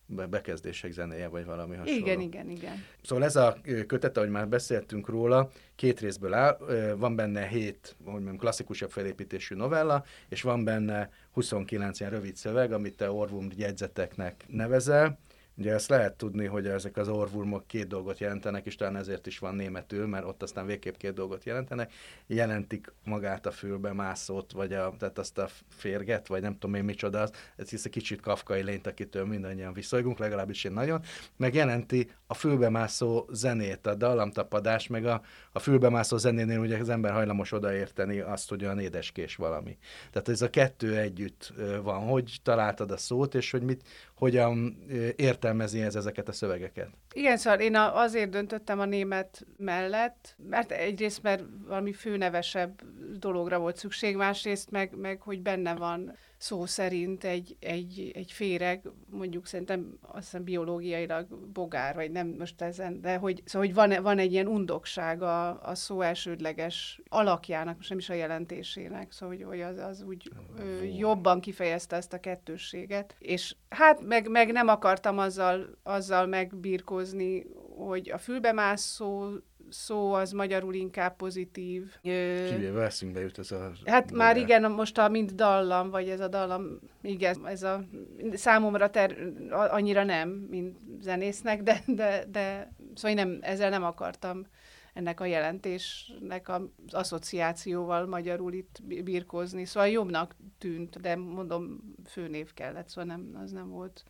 be- 0.06 0.26
bekezdések 0.26 0.92
zenéje, 0.92 1.28
vagy 1.28 1.44
valami 1.44 1.76
hasonló. 1.76 2.00
Igen, 2.00 2.20
igen, 2.20 2.48
igen. 2.50 2.84
Szóval 3.02 3.24
ez 3.24 3.36
a 3.36 3.56
kötet, 3.86 4.16
ahogy 4.16 4.28
már 4.30 4.48
beszéltünk 4.48 5.08
róla, 5.08 5.50
két 5.74 6.00
részből 6.00 6.32
áll, 6.34 6.56
van 6.96 7.16
benne 7.16 7.46
hét, 7.46 7.96
hogy 8.04 8.12
mondjam, 8.12 8.36
klasszikusabb 8.36 8.90
felépítésű 8.90 9.54
novella, 9.54 10.04
és 10.28 10.42
van 10.42 10.64
benne 10.64 11.10
29 11.32 12.00
ilyen 12.00 12.12
rövid 12.12 12.36
szöveg, 12.36 12.72
amit 12.72 12.96
te 12.96 13.10
orvum 13.10 13.48
jegyzeteknek 13.56 14.44
nevezel. 14.48 15.18
Ugye 15.56 15.72
ezt 15.72 15.88
lehet 15.88 16.16
tudni, 16.16 16.46
hogy 16.46 16.66
ezek 16.66 16.96
az 16.96 17.08
orvumok 17.08 17.66
két 17.66 17.86
dolgot 17.86 18.18
jelentenek, 18.18 18.66
és 18.66 18.74
talán 18.74 18.96
ezért 18.96 19.26
is 19.26 19.38
van 19.38 19.54
németül, 19.54 20.06
mert 20.06 20.24
ott 20.24 20.42
aztán 20.42 20.66
végképp 20.66 20.96
két 20.96 21.14
dolgot 21.14 21.44
jelentenek. 21.44 21.92
Jelentik 22.26 22.92
magát 23.04 23.46
a 23.46 23.50
fülbe 23.50 23.92
mászót, 23.92 24.52
vagy 24.52 24.72
a, 24.72 24.94
tehát 24.98 25.18
azt 25.18 25.38
a 25.38 25.48
férget, 25.68 26.26
vagy 26.26 26.42
nem 26.42 26.52
tudom 26.58 26.74
én 26.74 26.84
micsoda 26.84 27.20
az, 27.20 27.30
ez 27.56 27.70
hisz 27.70 27.84
egy 27.84 27.90
kicsit 27.90 28.20
kafkai 28.20 28.62
lényt, 28.62 28.86
akitől 28.86 29.26
mindannyian 29.26 29.72
viszolygunk, 29.72 30.18
legalábbis 30.18 30.64
én 30.64 30.72
nagyon, 30.72 31.02
meg 31.36 31.54
jelenti 31.54 32.10
a 32.26 32.34
fülbemászó 32.34 33.26
zenét, 33.32 33.86
a 33.86 33.94
dallamtapadás, 33.94 34.86
meg 34.86 35.06
a, 35.06 35.22
a 35.52 35.58
fülbemászó 35.58 36.16
zenénél 36.16 36.58
ugye 36.58 36.78
az 36.78 36.88
ember 36.88 37.12
hajlamos 37.12 37.52
odaérteni 37.52 38.20
azt, 38.20 38.48
hogy 38.48 38.64
olyan 38.64 38.78
édeskés 38.78 39.36
valami. 39.36 39.78
Tehát 40.10 40.28
ez 40.28 40.42
a 40.42 40.50
kettő 40.50 40.96
együtt 40.96 41.52
van. 41.82 42.00
Hogy 42.00 42.36
találtad 42.42 42.90
a 42.90 42.96
szót, 42.96 43.34
és 43.34 43.50
hogy 43.50 43.62
mit, 43.62 43.82
hogyan 44.22 44.76
értelmezi 45.16 45.80
ez 45.80 45.94
ezeket 45.94 46.28
a 46.28 46.32
szövegeket? 46.32 46.88
Igen, 47.14 47.36
szóval 47.36 47.60
én 47.60 47.76
azért 47.76 48.30
döntöttem 48.30 48.80
a 48.80 48.84
német 48.84 49.46
mellett, 49.56 50.36
mert 50.48 50.72
egyrészt, 50.72 51.22
mert 51.22 51.44
valami 51.66 51.92
főnevesebb 51.92 52.82
dologra 53.18 53.58
volt 53.58 53.76
szükség, 53.76 54.16
másrészt 54.16 54.70
meg, 54.70 54.96
meg 54.96 55.20
hogy 55.20 55.40
benne 55.40 55.74
van 55.74 56.16
szó 56.42 56.66
szerint 56.66 57.24
egy, 57.24 57.56
egy, 57.60 58.10
egy 58.14 58.32
féreg, 58.32 58.88
mondjuk 59.10 59.46
szerintem 59.46 59.98
azt 60.00 60.24
hiszem 60.24 60.44
biológiailag 60.44 61.26
bogár, 61.52 61.94
vagy 61.94 62.10
nem 62.10 62.34
most 62.38 62.62
ezen, 62.62 63.00
de 63.00 63.16
hogy, 63.16 63.42
szóval, 63.44 63.66
hogy 63.66 63.76
van, 63.76 64.02
van 64.02 64.18
egy 64.18 64.32
ilyen 64.32 64.46
undokság 64.46 65.22
a, 65.22 65.62
a 65.62 65.74
szó 65.74 66.00
elsődleges 66.00 67.00
alakjának, 67.08 67.76
most 67.76 67.88
nem 67.88 67.98
is 67.98 68.08
a 68.08 68.14
jelentésének, 68.14 69.12
szóval 69.12 69.36
hogy, 69.36 69.44
hogy 69.44 69.60
az, 69.60 69.78
az 69.78 70.02
úgy 70.02 70.30
ö, 70.58 70.82
jobban 70.82 71.40
kifejezte 71.40 71.96
ezt 71.96 72.12
a 72.12 72.20
kettősséget, 72.20 73.16
és 73.18 73.56
hát 73.68 74.00
meg, 74.00 74.28
meg 74.28 74.52
nem 74.52 74.68
akartam 74.68 75.18
azzal, 75.18 75.78
azzal 75.82 76.26
megbírkozni, 76.26 77.46
hogy 77.76 78.10
a 78.10 78.18
fülbemászó 78.18 79.30
szó 79.72 80.12
az 80.12 80.32
magyarul 80.32 80.74
inkább 80.74 81.16
pozitív. 81.16 81.92
Kivéve 82.00 82.84
eszünkbe 82.84 83.20
jut 83.20 83.38
ez 83.38 83.50
a... 83.52 83.72
Hát 83.84 84.10
bogár. 84.10 84.26
már 84.26 84.36
igen, 84.36 84.70
most 84.70 84.98
a 84.98 85.08
mint 85.08 85.34
dallam, 85.34 85.90
vagy 85.90 86.08
ez 86.08 86.20
a 86.20 86.28
dallam, 86.28 86.78
igen, 87.02 87.46
ez 87.46 87.62
a 87.62 87.84
számomra 88.32 88.90
ter, 88.90 89.16
annyira 89.50 90.04
nem, 90.04 90.28
mint 90.28 90.78
zenésznek, 91.00 91.62
de, 91.62 91.82
de, 91.86 92.24
de 92.30 92.72
szóval 92.94 93.18
én 93.18 93.26
nem, 93.26 93.38
ezzel 93.40 93.70
nem 93.70 93.84
akartam 93.84 94.46
ennek 94.92 95.20
a 95.20 95.24
jelentésnek 95.24 96.48
az 96.48 96.62
asszociációval 96.88 98.06
magyarul 98.06 98.52
itt 98.52 98.78
bi- 98.82 99.02
birkózni. 99.02 99.64
Szóval 99.64 99.88
jobbnak 99.88 100.36
tűnt, 100.58 101.00
de 101.00 101.16
mondom, 101.16 101.94
főnév 102.06 102.52
kellett, 102.54 102.88
szóval 102.88 103.04
nem, 103.04 103.40
az 103.42 103.50
nem 103.50 103.68
volt 103.68 104.04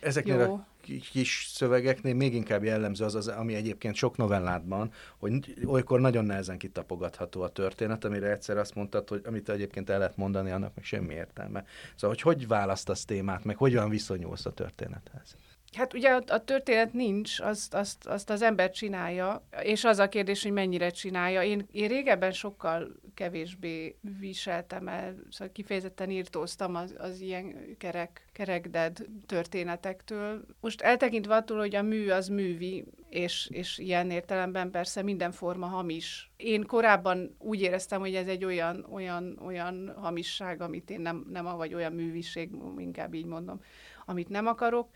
Ezeknél 0.00 0.38
jó. 0.38 0.54
a 0.54 0.66
ki- 0.80 1.00
kis 1.00 1.48
szövegeknél 1.52 2.14
még 2.14 2.34
inkább 2.34 2.64
jellemző 2.64 3.04
az, 3.04 3.14
az, 3.14 3.28
ami 3.28 3.54
egyébként 3.54 3.94
sok 3.94 4.16
novelládban, 4.16 4.92
hogy 5.18 5.54
olykor 5.64 6.00
nagyon 6.00 6.24
nehezen 6.24 6.58
kitapogatható 6.58 7.42
a 7.42 7.48
történet, 7.48 8.04
amire 8.04 8.30
egyszer 8.30 8.56
azt 8.56 8.74
mondtad, 8.74 9.08
hogy 9.08 9.22
amit 9.24 9.48
egyébként 9.48 9.90
el 9.90 9.98
lehet 9.98 10.16
mondani, 10.16 10.50
annak 10.50 10.74
meg 10.74 10.84
semmi 10.84 11.14
értelme. 11.14 11.64
Szóval, 11.94 12.16
hogy 12.16 12.20
hogy 12.20 12.48
választasz 12.48 13.04
témát, 13.04 13.44
meg 13.44 13.56
hogyan 13.56 13.88
viszonyulsz 13.88 14.46
a 14.46 14.52
történethez? 14.52 15.36
Hát 15.76 15.94
ugye 15.94 16.08
a, 16.08 16.22
a 16.26 16.44
történet 16.44 16.92
nincs, 16.92 17.40
azt, 17.40 17.74
azt, 17.74 18.06
azt 18.06 18.30
az 18.30 18.42
ember 18.42 18.70
csinálja, 18.70 19.46
és 19.62 19.84
az 19.84 19.98
a 19.98 20.08
kérdés, 20.08 20.42
hogy 20.42 20.52
mennyire 20.52 20.90
csinálja. 20.90 21.42
Én, 21.42 21.66
én 21.72 21.88
régebben 21.88 22.32
sokkal 22.32 22.92
kevésbé 23.14 23.96
viseltem 24.18 24.88
el, 24.88 25.14
szóval 25.30 25.52
kifejezetten 25.52 26.10
írtóztam 26.10 26.74
az, 26.74 26.94
az 26.98 27.20
ilyen 27.20 27.76
kerek, 27.78 28.26
kerekded 28.32 28.98
történetektől. 29.26 30.44
Most 30.60 30.80
eltekintve 30.80 31.34
attól, 31.34 31.58
hogy 31.58 31.74
a 31.74 31.82
mű 31.82 32.08
az 32.08 32.28
művi, 32.28 32.84
és, 33.08 33.48
és 33.52 33.78
ilyen 33.78 34.10
értelemben 34.10 34.70
persze 34.70 35.02
minden 35.02 35.32
forma 35.32 35.66
hamis. 35.66 36.30
Én 36.36 36.66
korábban 36.66 37.36
úgy 37.38 37.60
éreztem, 37.60 38.00
hogy 38.00 38.14
ez 38.14 38.26
egy 38.26 38.44
olyan, 38.44 38.86
olyan, 38.90 39.38
olyan 39.44 39.94
hamisság, 39.96 40.60
amit 40.60 40.90
én 40.90 41.00
nem, 41.00 41.26
nem, 41.30 41.44
vagy 41.44 41.74
olyan 41.74 41.92
műviség, 41.92 42.50
inkább 42.76 43.14
így 43.14 43.26
mondom, 43.26 43.60
amit 44.04 44.28
nem 44.28 44.46
akarok, 44.46 44.88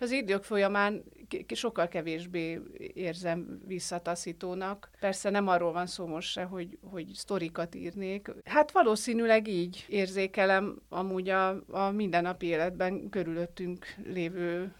és 0.00 0.06
az 0.06 0.12
idők 0.12 0.44
folyamán 0.44 1.04
sokkal 1.54 1.88
kevésbé 1.88 2.60
érzem 2.94 3.60
visszataszítónak. 3.66 4.90
Persze 5.00 5.30
nem 5.30 5.48
arról 5.48 5.72
van 5.72 5.86
szó 5.86 6.06
most 6.06 6.30
se, 6.30 6.42
hogy, 6.42 6.78
hogy 6.82 7.06
sztorikat 7.14 7.74
írnék. 7.74 8.30
Hát 8.44 8.70
valószínűleg 8.70 9.48
így 9.48 9.86
érzékelem 9.88 10.80
amúgy 10.88 11.28
a, 11.28 11.64
a 11.70 11.90
mindennapi 11.90 12.46
életben 12.46 13.08
körülöttünk 13.08 13.86
lévő 14.04 14.74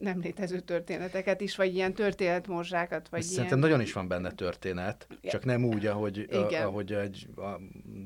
nem 0.00 0.20
létező 0.20 0.60
történeteket 0.60 1.40
is, 1.40 1.56
vagy 1.56 1.74
ilyen 1.74 1.94
történetmorzsákat, 1.94 3.08
vagy 3.08 3.22
Szerintem 3.22 3.46
ilyen... 3.46 3.58
nagyon 3.58 3.80
is 3.80 3.92
van 3.92 4.08
benne 4.08 4.30
történet, 4.30 5.06
csak 5.22 5.44
nem 5.44 5.64
úgy, 5.64 5.86
ahogy, 5.86 6.18
Igen. 6.18 6.66
ahogy 6.66 6.92
egy 6.92 7.28
a, 7.36 7.40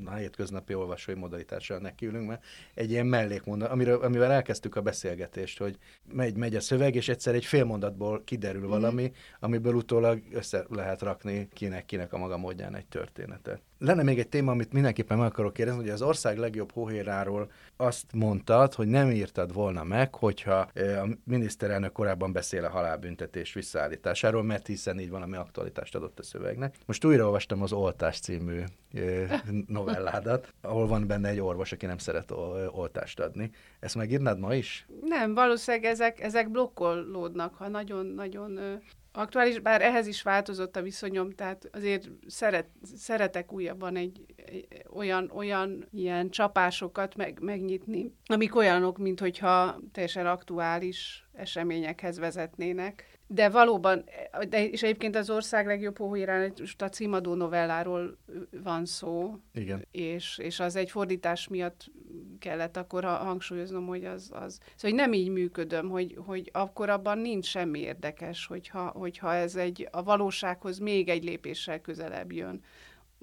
a 0.05 0.15
hétköznapi 0.15 0.75
olvasói 0.75 1.15
modalitással 1.15 1.79
nekiülünk, 1.79 2.29
mert 2.29 2.45
egy 2.75 2.91
ilyen 2.91 3.07
mellékmondat, 3.07 3.71
amiről, 3.71 4.03
amivel 4.03 4.33
elkezdtük 4.33 4.77
a 4.77 4.81
beszélgetést, 4.81 5.59
hogy 5.59 5.79
megy, 6.13 6.37
megy 6.37 6.57
a 6.57 6.61
szöveg, 6.61 6.95
és 6.95 7.09
egyszer 7.09 7.35
egy 7.35 7.45
fél 7.45 7.65
mondatból 7.65 8.23
kiderül 8.25 8.69
valami, 8.69 9.13
amiből 9.41 9.75
utólag 9.75 10.23
össze 10.33 10.65
lehet 10.69 11.03
rakni 11.03 11.49
kinek-kinek 11.53 12.13
a 12.13 12.19
maga 12.19 12.37
módján 12.37 12.75
egy 12.77 12.87
történetet. 12.87 13.63
Lenne 13.85 14.03
még 14.03 14.19
egy 14.19 14.29
téma, 14.29 14.51
amit 14.51 14.73
mindenképpen 14.73 15.19
meg 15.19 15.27
akarok 15.27 15.53
kérdezni, 15.53 15.81
hogy 15.81 15.91
az 15.91 16.03
ország 16.03 16.39
legjobb 16.39 16.73
hóhéráról 16.73 17.51
azt 17.77 18.05
mondtad, 18.13 18.75
hogy 18.75 18.87
nem 18.87 19.11
írtad 19.11 19.53
volna 19.53 19.85
meg, 19.85 20.15
hogyha 20.15 20.59
a 20.75 21.09
miniszterelnök 21.25 21.93
korábban 21.93 22.33
beszél 22.33 22.65
a 22.65 22.71
halálbüntetés 22.71 23.53
visszaállításáról, 23.53 24.43
mert 24.43 24.67
hiszen 24.67 25.01
így 25.01 25.11
valami 25.11 25.37
aktualitást 25.37 25.95
adott 25.95 26.19
a 26.19 26.23
szövegnek. 26.23 26.75
Most 26.87 27.05
újraolvastam 27.05 27.63
az 27.63 27.73
Oltás 27.73 28.21
című 28.21 28.63
novelládat, 29.67 30.53
ahol 30.61 30.87
van 30.87 31.07
benne 31.07 31.29
egy 31.29 31.41
orvos, 31.41 31.73
aki 31.73 31.87
nem 31.87 31.99
szeret 31.99 32.31
ol- 32.31 32.71
oltást 32.73 33.21
adni. 33.21 33.51
Ezt 33.81 33.95
megírnád 33.95 34.39
ma 34.39 34.55
is? 34.55 34.87
Nem, 35.01 35.35
valószínűleg 35.35 35.91
ezek, 35.91 36.21
ezek 36.21 36.51
blokkolódnak, 36.51 37.55
ha 37.55 37.69
nagyon-nagyon 37.69 38.81
aktuális, 39.17 39.59
bár 39.59 39.83
ehhez 39.83 40.07
is 40.07 40.23
változott 40.23 40.77
a 40.77 40.83
viszonyom, 40.83 41.31
tehát 41.31 41.69
azért 41.73 42.11
szeret, 42.27 42.67
szeretek 42.97 43.53
újabban 43.53 43.97
egy, 43.97 44.25
egy 44.37 44.67
olyan, 44.93 45.31
olyan 45.35 45.89
ilyen 45.93 46.31
csapásokat 46.31 47.17
meg, 47.17 47.39
megnyitni, 47.41 48.15
amik 48.27 48.55
olyanok, 48.57 48.99
mint 48.99 49.21
hogyha 49.21 49.81
teljesen 49.93 50.27
aktuális 50.27 51.29
eseményekhez 51.33 52.19
vezetnének. 52.19 53.19
De 53.27 53.49
valóban, 53.49 54.05
de, 54.49 54.69
és 54.69 54.83
egyébként 54.83 55.17
az 55.17 55.31
ország 55.31 55.67
legjobb 55.67 55.99
hóhírán, 55.99 56.53
most 56.59 56.83
a 56.83 56.89
címadó 56.89 57.35
novelláról 57.35 58.19
van 58.63 58.85
szó, 58.85 59.39
Igen. 59.53 59.87
és, 59.91 60.39
és 60.39 60.61
az 60.61 60.77
egy 60.77 60.91
fordítás 60.91 61.49
miatt 61.49 61.91
kellett 62.39 62.77
akkor 62.77 63.05
ha- 63.05 63.17
hangsúlyoznom, 63.17 63.87
hogy 63.87 64.05
az, 64.05 64.31
az 64.33 64.55
szóval 64.55 64.67
hogy 64.79 64.95
nem 64.95 65.13
így 65.13 65.29
működöm, 65.29 65.89
hogy, 65.89 66.19
hogy 66.27 66.51
akkor 66.53 66.89
abban 66.89 67.19
nincs 67.19 67.47
semmi 67.47 67.79
érdekes, 67.79 68.47
hogyha, 68.47 68.87
hogyha 68.87 69.35
ez 69.35 69.57
egy 69.57 69.89
a 69.91 70.03
valósághoz 70.03 70.79
még 70.79 71.09
egy 71.09 71.25
lépéssel 71.25 71.81
közelebb 71.81 72.33
jön 72.33 72.63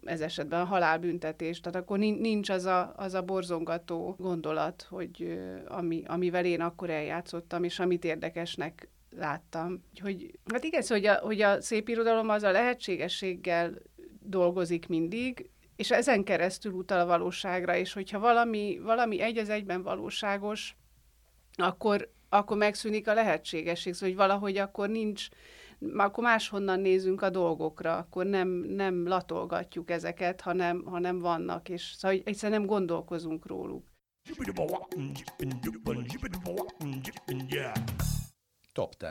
ez 0.05 0.21
esetben 0.21 0.61
a 0.61 0.65
halálbüntetés, 0.65 1.59
tehát 1.59 1.81
akkor 1.81 1.97
nin- 1.97 2.19
nincs 2.19 2.49
az 2.49 2.65
a, 2.65 2.93
az 2.95 3.13
a 3.13 3.21
borzongató 3.21 4.15
gondolat, 4.19 4.85
hogy 4.89 5.39
ami, 5.67 6.03
amivel 6.05 6.45
én 6.45 6.61
akkor 6.61 6.89
eljátszottam, 6.89 7.63
és 7.63 7.79
amit 7.79 8.03
érdekesnek 8.03 8.89
láttam. 9.15 9.83
Hogy, 10.01 10.39
hát 10.51 10.63
igen, 10.63 10.81
szóval, 10.81 10.97
hogy 10.97 11.05
a, 11.05 11.25
hogy 11.25 11.41
a 11.41 11.61
szép 11.61 11.89
irodalom 11.89 12.29
az 12.29 12.43
a 12.43 12.51
lehetségességgel 12.51 13.73
dolgozik 14.19 14.87
mindig, 14.87 15.49
és 15.75 15.91
ezen 15.91 16.23
keresztül 16.23 16.71
utal 16.71 16.99
a 16.99 17.05
valóságra, 17.05 17.75
és 17.75 17.93
hogyha 17.93 18.19
valami, 18.19 18.79
valami 18.83 19.21
egy 19.21 19.37
az 19.37 19.49
egyben 19.49 19.83
valóságos, 19.83 20.75
akkor, 21.55 22.11
akkor 22.29 22.57
megszűnik 22.57 23.07
a 23.07 23.13
lehetségesség, 23.13 23.93
szóval 23.93 24.09
hogy 24.09 24.17
valahogy 24.17 24.57
akkor 24.57 24.89
nincs, 24.89 25.27
akkor 25.95 26.23
máshonnan 26.23 26.79
nézünk 26.79 27.21
a 27.21 27.29
dolgokra, 27.29 27.97
akkor 27.97 28.25
nem, 28.25 28.47
nem 28.49 29.07
latolgatjuk 29.07 29.89
ezeket, 29.89 30.41
hanem, 30.41 30.83
hanem 30.85 31.19
vannak, 31.19 31.69
és 31.69 31.93
szóval 31.97 32.21
egyszerűen 32.23 32.59
nem 32.59 32.69
gondolkozunk 32.69 33.47
róluk. 33.47 33.89
Top 38.73 38.95
10. 38.95 39.09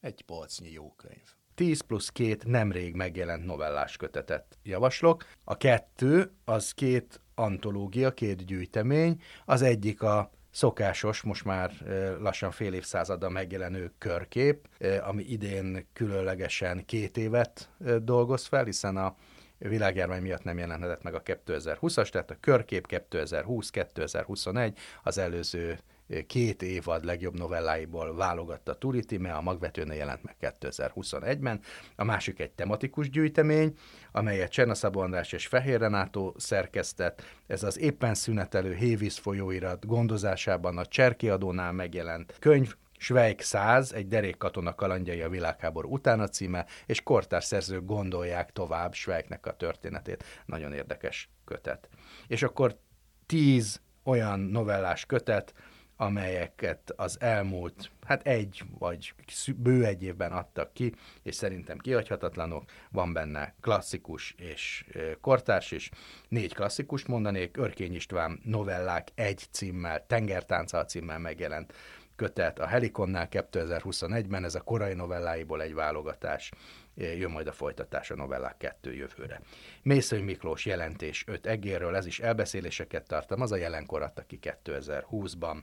Egy 0.00 0.22
polcnyi 0.22 0.70
jó 0.70 0.92
könyv. 0.96 1.34
10 1.54 1.80
plusz 1.80 2.08
két 2.08 2.46
nemrég 2.46 2.94
megjelent 2.94 3.44
novellás 3.44 3.96
kötetet 3.96 4.58
javaslok. 4.62 5.26
A 5.44 5.56
kettő 5.56 6.32
az 6.44 6.72
két 6.72 7.20
antológia, 7.34 8.12
két 8.14 8.44
gyűjtemény. 8.44 9.22
Az 9.44 9.62
egyik 9.62 10.02
a 10.02 10.30
szokásos, 10.50 11.22
most 11.22 11.44
már 11.44 11.72
lassan 12.20 12.50
fél 12.50 12.74
évszázada 12.74 13.28
megjelenő 13.28 13.92
körkép, 13.98 14.68
ami 15.00 15.22
idén 15.22 15.86
különlegesen 15.92 16.84
két 16.84 17.16
évet 17.16 17.70
dolgoz 18.02 18.46
fel, 18.46 18.64
hiszen 18.64 18.96
a 18.96 19.16
világjárvány 19.58 20.22
miatt 20.22 20.44
nem 20.44 20.58
jelenhetett 20.58 21.02
meg 21.02 21.14
a 21.14 21.22
2020-as, 21.22 22.08
tehát 22.08 22.30
a 22.30 22.36
körkép 22.40 22.86
2020-2021, 22.88 24.76
az 25.02 25.18
előző 25.18 25.78
két 26.26 26.62
évad 26.62 27.04
legjobb 27.04 27.38
novelláiból 27.38 28.16
válogatta 28.16 28.74
Tulitime, 28.74 29.32
a 29.32 29.40
magvetőnél 29.40 29.96
jelent 29.96 30.22
meg 30.22 30.36
2021-ben. 30.60 31.60
A 31.96 32.04
másik 32.04 32.40
egy 32.40 32.50
tematikus 32.50 33.10
gyűjtemény, 33.10 33.76
amelyet 34.12 34.50
Cserna 34.50 34.74
Szabó 34.74 35.00
András 35.00 35.32
és 35.32 35.46
Fehér 35.46 35.80
Renátó 35.80 36.34
szerkesztett. 36.38 37.22
Ez 37.46 37.62
az 37.62 37.78
éppen 37.78 38.14
szünetelő 38.14 38.74
Hévíz 38.74 39.16
folyóirat 39.16 39.86
gondozásában 39.86 40.78
a 40.78 40.86
Cserki 40.86 41.28
adónál 41.28 41.72
megjelent 41.72 42.36
könyv, 42.38 42.74
Svejk 42.98 43.40
100, 43.40 43.92
egy 43.92 44.08
derék 44.08 44.36
katona 44.36 44.74
kalandjai 44.74 45.22
a 45.22 45.28
világháború 45.28 45.92
utána 45.92 46.28
címe, 46.28 46.66
és 46.86 47.02
kortárs 47.02 47.44
szerzők 47.44 47.84
gondolják 47.84 48.52
tovább 48.52 48.94
Svejknek 48.94 49.46
a 49.46 49.56
történetét. 49.56 50.24
Nagyon 50.46 50.72
érdekes 50.72 51.30
kötet. 51.44 51.88
És 52.26 52.42
akkor 52.42 52.78
tíz 53.26 53.80
olyan 54.04 54.40
novellás 54.40 55.06
kötet, 55.06 55.54
amelyeket 55.96 56.92
az 56.96 57.20
elmúlt, 57.20 57.90
hát 58.06 58.26
egy 58.26 58.62
vagy 58.78 59.14
bő 59.56 59.84
egy 59.84 60.02
évben 60.02 60.32
adtak 60.32 60.72
ki, 60.72 60.94
és 61.22 61.34
szerintem 61.34 61.78
kihagyhatatlanok. 61.78 62.64
Van 62.90 63.12
benne 63.12 63.54
klasszikus 63.60 64.34
és 64.38 64.84
kortárs 65.20 65.70
is. 65.70 65.90
Négy 66.28 66.54
klasszikust 66.54 67.06
mondanék, 67.06 67.56
Örkény 67.56 67.94
István 67.94 68.40
novellák 68.44 69.08
egy 69.14 69.46
címmel, 69.50 70.06
Tengertánca 70.06 70.84
címmel 70.84 71.18
megjelent 71.18 71.72
kötet 72.16 72.58
a 72.58 72.66
Helikonnál 72.66 73.28
2021-ben, 73.30 74.44
ez 74.44 74.54
a 74.54 74.60
korai 74.60 74.94
novelláiból 74.94 75.62
egy 75.62 75.74
válogatás, 75.74 76.50
jön 76.94 77.30
majd 77.30 77.46
a 77.46 77.52
folytatás 77.52 78.10
a 78.10 78.14
novellák 78.14 78.56
kettő 78.56 78.94
jövőre. 78.94 79.40
Mészőny 79.82 80.24
Miklós 80.24 80.66
jelentés 80.66 81.24
5 81.26 81.46
egérről, 81.46 81.96
ez 81.96 82.06
is 82.06 82.20
elbeszéléseket 82.20 83.06
tartam, 83.06 83.40
az 83.40 83.52
a 83.52 83.56
jelenkor 83.56 84.02
adta 84.02 84.22
ki 84.22 84.38
2020-ban. 84.42 85.56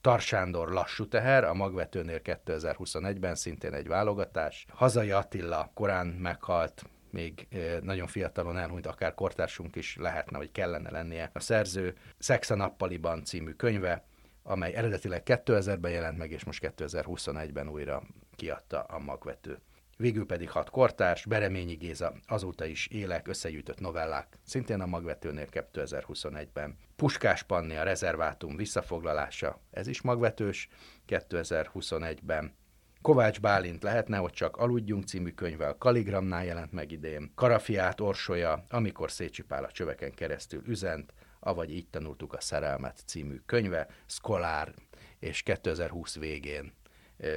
Tarsándor 0.00 0.68
lassú 0.68 1.08
teher, 1.08 1.44
a 1.44 1.54
magvetőnél 1.54 2.20
2021-ben 2.24 3.34
szintén 3.34 3.74
egy 3.74 3.88
válogatás. 3.88 4.66
Hazai 4.68 5.10
Attila 5.10 5.70
korán 5.74 6.06
meghalt, 6.06 6.84
még 7.10 7.48
nagyon 7.82 8.06
fiatalon 8.06 8.58
elhunyt, 8.58 8.86
akár 8.86 9.14
kortársunk 9.14 9.76
is 9.76 9.96
lehetne, 9.96 10.38
vagy 10.38 10.52
kellene 10.52 10.90
lennie. 10.90 11.30
A 11.34 11.40
szerző 11.40 11.96
Szex 12.18 12.50
a 12.50 12.54
nappaliban 12.54 13.24
című 13.24 13.50
könyve, 13.50 14.04
amely 14.42 14.74
eredetileg 14.74 15.22
2000-ben 15.24 15.90
jelent 15.90 16.18
meg, 16.18 16.30
és 16.30 16.44
most 16.44 16.72
2021-ben 16.76 17.68
újra 17.68 18.02
kiadta 18.36 18.80
a 18.80 18.98
magvető. 18.98 19.58
Végül 20.00 20.26
pedig 20.26 20.50
hat 20.50 20.70
kortárs, 20.70 21.26
Bereményi 21.26 21.74
Géza, 21.74 22.14
azóta 22.26 22.64
is 22.64 22.86
élek, 22.86 23.28
összegyűjtött 23.28 23.80
novellák, 23.80 24.38
szintén 24.44 24.80
a 24.80 24.86
magvetőnél 24.86 25.46
2021-ben. 25.50 26.76
Puskás 26.96 27.42
Panni, 27.42 27.76
a 27.76 27.82
rezervátum 27.82 28.56
visszafoglalása, 28.56 29.60
ez 29.70 29.86
is 29.86 30.00
magvetős, 30.00 30.68
2021-ben. 31.08 32.54
Kovács 33.02 33.40
Bálint 33.40 33.82
lehetne, 33.82 34.16
hogy 34.16 34.32
csak 34.32 34.56
Aludjunk 34.56 35.04
című 35.04 35.30
könyvvel 35.30 35.76
Kaligramnál 35.78 36.44
jelent 36.44 36.72
meg 36.72 36.92
idén. 36.92 37.32
Karafiát 37.34 38.00
Orsolya, 38.00 38.64
amikor 38.68 39.10
Szécsi 39.10 39.42
Pál 39.42 39.64
a 39.64 39.70
csöveken 39.70 40.14
keresztül 40.14 40.62
üzent, 40.66 41.12
avagy 41.40 41.74
így 41.74 41.88
tanultuk 41.88 42.32
a 42.32 42.40
szerelmet 42.40 43.02
című 43.06 43.36
könyve, 43.46 43.88
Szkolár, 44.06 44.74
és 45.18 45.42
2020 45.42 46.18
végén 46.18 46.72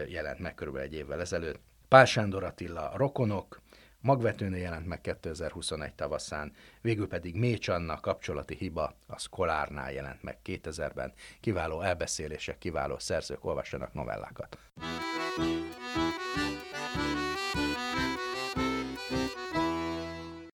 jelent 0.08 0.40
meg 0.40 0.54
körülbelül 0.54 0.88
egy 0.88 0.96
évvel 0.96 1.22
ezelőtt. 1.22 1.73
Pál 1.94 2.06
Sándor 2.06 2.44
Attila, 2.44 2.92
Rokonok, 2.96 3.62
Magvetőnél 4.02 4.62
jelent 4.62 4.88
meg 4.88 5.02
2021 5.02 5.94
tavaszán, 5.94 6.52
végül 6.82 7.08
pedig 7.08 7.36
Mécs 7.36 7.68
Anna 7.68 8.00
kapcsolati 8.00 8.56
hiba 8.56 8.96
a 9.08 9.20
Szkolárnál 9.20 9.92
jelent 9.92 10.24
meg 10.24 10.38
2000-ben. 10.46 11.14
Kiváló 11.40 11.82
elbeszélések, 11.82 12.58
kiváló 12.58 12.98
szerzők 12.98 13.46
olvassanak 13.46 13.94
novellákat. 13.94 14.58